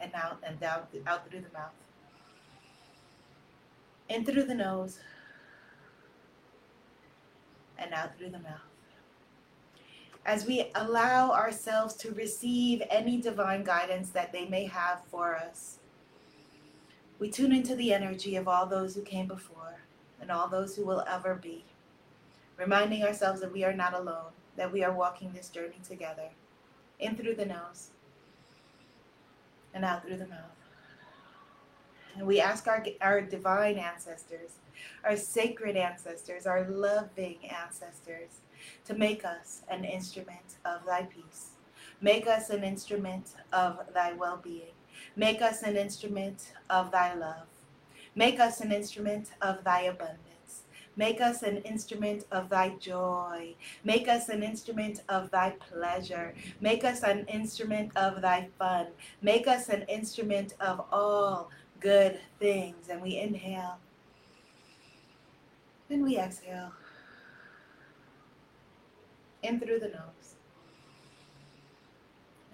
and 0.00 0.12
out 0.14 0.38
and 0.44 0.58
down 0.60 0.82
out 1.08 1.28
through 1.28 1.40
the 1.40 1.52
mouth. 1.52 1.72
In 4.08 4.24
through 4.24 4.44
the 4.44 4.54
nose 4.54 5.00
and 7.76 7.92
out 7.92 8.16
through 8.16 8.30
the 8.30 8.38
mouth. 8.38 8.60
As 10.24 10.46
we 10.46 10.70
allow 10.76 11.32
ourselves 11.32 11.94
to 11.96 12.12
receive 12.12 12.80
any 12.90 13.20
divine 13.20 13.64
guidance 13.64 14.10
that 14.10 14.32
they 14.32 14.46
may 14.46 14.66
have 14.66 15.02
for 15.10 15.36
us, 15.36 15.78
we 17.18 17.28
tune 17.28 17.52
into 17.52 17.74
the 17.74 17.92
energy 17.92 18.36
of 18.36 18.46
all 18.46 18.66
those 18.66 18.94
who 18.94 19.02
came 19.02 19.26
before 19.26 19.80
and 20.20 20.30
all 20.30 20.48
those 20.48 20.76
who 20.76 20.84
will 20.84 21.04
ever 21.08 21.34
be, 21.34 21.64
reminding 22.56 23.02
ourselves 23.02 23.40
that 23.40 23.52
we 23.52 23.64
are 23.64 23.72
not 23.72 23.94
alone, 23.94 24.32
that 24.56 24.72
we 24.72 24.82
are 24.82 24.92
walking 24.92 25.32
this 25.32 25.48
journey 25.48 25.80
together, 25.86 26.30
in 26.98 27.16
through 27.16 27.34
the 27.34 27.46
nose 27.46 27.90
and 29.74 29.84
out 29.84 30.04
through 30.04 30.16
the 30.16 30.26
mouth. 30.26 30.56
And 32.16 32.26
we 32.26 32.40
ask 32.40 32.66
our, 32.66 32.84
our 33.02 33.20
divine 33.20 33.76
ancestors, 33.76 34.52
our 35.04 35.16
sacred 35.16 35.76
ancestors, 35.76 36.46
our 36.46 36.66
loving 36.68 37.36
ancestors 37.44 38.40
to 38.86 38.94
make 38.94 39.24
us 39.24 39.62
an 39.68 39.84
instrument 39.84 40.56
of 40.64 40.86
thy 40.86 41.02
peace. 41.02 41.50
Make 42.00 42.26
us 42.26 42.50
an 42.50 42.64
instrument 42.64 43.32
of 43.52 43.80
thy 43.92 44.12
well 44.14 44.40
being. 44.42 44.72
Make 45.14 45.42
us 45.42 45.62
an 45.62 45.76
instrument 45.76 46.52
of 46.70 46.90
thy 46.90 47.14
love. 47.14 47.46
Make 48.14 48.40
us 48.40 48.60
an 48.60 48.72
instrument 48.72 49.30
of 49.42 49.62
thy 49.62 49.82
abundance. 49.82 50.25
Make 50.96 51.20
us 51.20 51.42
an 51.42 51.58
instrument 51.58 52.24
of 52.32 52.48
thy 52.48 52.70
joy. 52.70 53.54
Make 53.84 54.08
us 54.08 54.30
an 54.30 54.42
instrument 54.42 55.02
of 55.10 55.30
thy 55.30 55.50
pleasure. 55.50 56.34
Make 56.60 56.84
us 56.84 57.02
an 57.02 57.26
instrument 57.26 57.92
of 57.96 58.22
thy 58.22 58.48
fun. 58.58 58.86
Make 59.20 59.46
us 59.46 59.68
an 59.68 59.82
instrument 59.82 60.54
of 60.58 60.86
all 60.90 61.50
good 61.80 62.18
things. 62.40 62.88
And 62.88 63.02
we 63.02 63.18
inhale. 63.18 63.76
And 65.90 66.02
we 66.02 66.18
exhale. 66.18 66.72
In 69.42 69.60
through 69.60 69.80
the 69.80 69.88
nose. 69.88 70.36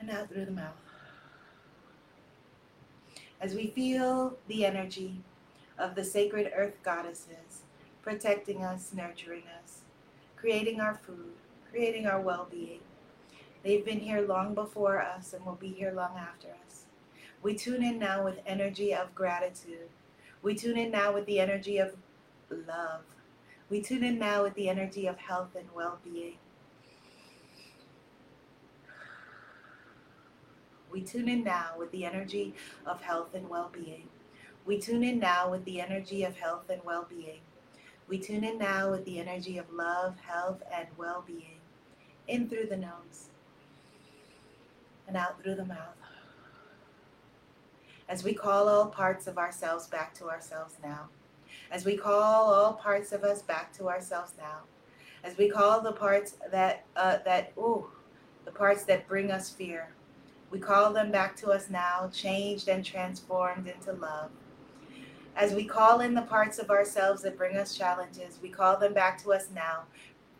And 0.00 0.10
out 0.10 0.28
through 0.28 0.46
the 0.46 0.50
mouth. 0.50 0.74
As 3.40 3.54
we 3.54 3.68
feel 3.68 4.36
the 4.48 4.64
energy 4.64 5.20
of 5.78 5.94
the 5.94 6.04
sacred 6.04 6.50
earth 6.56 6.74
goddesses 6.82 7.62
protecting 8.02 8.64
us, 8.64 8.92
nurturing 8.94 9.44
us, 9.62 9.80
creating 10.36 10.80
our 10.80 10.94
food, 10.94 11.32
creating 11.70 12.06
our 12.06 12.20
well 12.20 12.46
being. 12.50 12.80
They've 13.62 13.84
been 13.84 14.00
here 14.00 14.20
long 14.20 14.54
before 14.54 15.00
us 15.00 15.32
and 15.32 15.44
will 15.46 15.54
be 15.54 15.68
here 15.68 15.92
long 15.92 16.18
after 16.18 16.48
us. 16.66 16.84
We 17.42 17.54
tune 17.54 17.82
in 17.82 17.98
now 17.98 18.24
with 18.24 18.40
energy 18.44 18.92
of 18.92 19.14
gratitude. 19.14 19.88
We 20.42 20.54
tune 20.54 20.76
in 20.76 20.90
now 20.90 21.12
with 21.14 21.26
the 21.26 21.38
energy 21.38 21.78
of 21.78 21.94
love. 22.50 23.02
We 23.70 23.80
tune 23.80 24.04
in 24.04 24.18
now 24.18 24.42
with 24.42 24.54
the 24.54 24.68
energy 24.68 25.06
of 25.06 25.18
health 25.18 25.54
and 25.56 25.68
well 25.74 25.98
being. 26.04 26.38
We 30.90 31.00
tune 31.00 31.28
in 31.28 31.42
now 31.42 31.70
with 31.78 31.90
the 31.90 32.04
energy 32.04 32.54
of 32.84 33.00
health 33.00 33.34
and 33.34 33.48
well 33.48 33.70
being. 33.72 34.08
We 34.66 34.78
tune 34.78 35.02
in 35.02 35.18
now 35.18 35.50
with 35.50 35.64
the 35.64 35.80
energy 35.80 36.22
of 36.22 36.36
health 36.36 36.68
and 36.68 36.82
well 36.84 37.06
being. 37.08 37.40
We 38.12 38.18
tune 38.18 38.44
in 38.44 38.58
now 38.58 38.90
with 38.90 39.06
the 39.06 39.18
energy 39.18 39.56
of 39.56 39.72
love, 39.72 40.16
health, 40.20 40.62
and 40.70 40.86
well 40.98 41.24
being. 41.26 41.56
In 42.28 42.46
through 42.46 42.66
the 42.66 42.76
nose 42.76 43.30
and 45.08 45.16
out 45.16 45.42
through 45.42 45.54
the 45.54 45.64
mouth. 45.64 45.96
As 48.10 48.22
we 48.22 48.34
call 48.34 48.68
all 48.68 48.84
parts 48.84 49.26
of 49.26 49.38
ourselves 49.38 49.86
back 49.86 50.12
to 50.16 50.28
ourselves 50.28 50.74
now. 50.82 51.08
As 51.70 51.86
we 51.86 51.96
call 51.96 52.52
all 52.52 52.74
parts 52.74 53.12
of 53.12 53.24
us 53.24 53.40
back 53.40 53.72
to 53.78 53.88
ourselves 53.88 54.34
now. 54.36 54.58
As 55.24 55.38
we 55.38 55.48
call 55.48 55.80
the 55.80 55.92
parts 55.92 56.36
that, 56.50 56.84
uh, 56.96 57.16
that, 57.24 57.54
ooh, 57.56 57.86
the 58.44 58.52
parts 58.52 58.84
that 58.84 59.08
bring 59.08 59.30
us 59.30 59.48
fear. 59.48 59.88
We 60.50 60.58
call 60.58 60.92
them 60.92 61.10
back 61.10 61.34
to 61.36 61.48
us 61.48 61.70
now, 61.70 62.10
changed 62.12 62.68
and 62.68 62.84
transformed 62.84 63.68
into 63.68 63.94
love 63.94 64.28
As 65.36 65.54
we 65.54 65.64
call 65.64 66.00
in 66.00 66.14
the 66.14 66.22
parts 66.22 66.58
of 66.58 66.70
ourselves 66.70 67.22
that 67.22 67.38
bring 67.38 67.56
us 67.56 67.76
challenges, 67.76 68.38
we 68.42 68.48
call 68.48 68.78
them 68.78 68.92
back 68.92 69.22
to 69.22 69.32
us 69.32 69.48
now, 69.54 69.84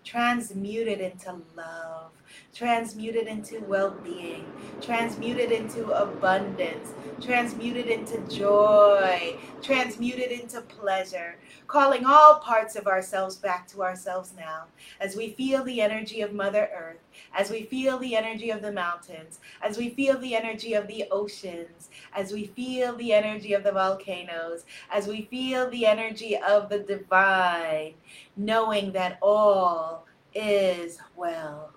transmuted 0.05 1.01
into 1.01 1.41
love, 1.57 2.11
transmuted 2.55 3.27
into 3.27 3.61
well 3.61 3.91
being, 3.91 4.45
transmuted 4.81 5.53
into 5.53 5.91
abundance, 5.91 6.93
transmuted 7.21 7.87
into 7.87 8.19
joy, 8.29 9.37
transmuted 9.63 10.31
into 10.33 10.61
pleasure, 10.63 11.37
calling 11.67 12.05
all 12.05 12.41
parts 12.41 12.77
of 12.77 12.87
ourselves 12.87 13.37
back 13.37 13.67
to 13.69 13.83
ourselves 13.83 14.33
now 14.37 14.65
as 15.01 15.17
we 15.17 15.31
feel 15.31 15.65
the 15.65 15.81
energy 15.81 16.21
of 16.21 16.33
Mother 16.33 16.69
Earth, 16.77 16.99
as 17.35 17.51
we 17.51 17.65
feel 17.65 17.99
the 17.99 18.17
energy 18.17 18.51
of 18.51 18.63
the 18.63 18.73
mountains, 18.73 19.41
as 19.63 19.79
we 19.79 19.91
feel 19.91 20.19
the 20.19 20.35
energy 20.35 20.75
of 20.75 20.87
the 20.87 21.05
oceans, 21.11 21.91
as 22.15 22.33
we 22.33 22.47
feel 22.47 22.97
the 22.97 23.13
energy 23.13 23.53
of 23.53 23.65
the 23.65 23.73
volcanoes, 23.73 24.65
as 24.91 25.07
we 25.07 25.23
feel 25.31 25.71
the 25.71 25.87
energy 25.87 26.37
of 26.37 26.69
the 26.69 26.81
divine, 26.81 27.95
knowing 28.37 28.93
that 28.93 29.19
all 29.23 30.07
is 30.35 30.99
well. 31.17 31.72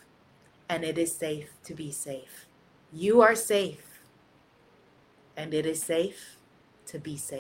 and 0.69 0.85
it 0.85 0.97
is 0.97 1.13
safe 1.13 1.49
to 1.65 1.73
be 1.73 1.91
safe. 1.91 2.45
You 2.93 3.19
are 3.19 3.35
safe, 3.35 3.99
and 5.35 5.53
it 5.53 5.65
is 5.65 5.83
safe 5.83 6.37
to 6.85 6.97
be 6.97 7.17
safe. 7.17 7.27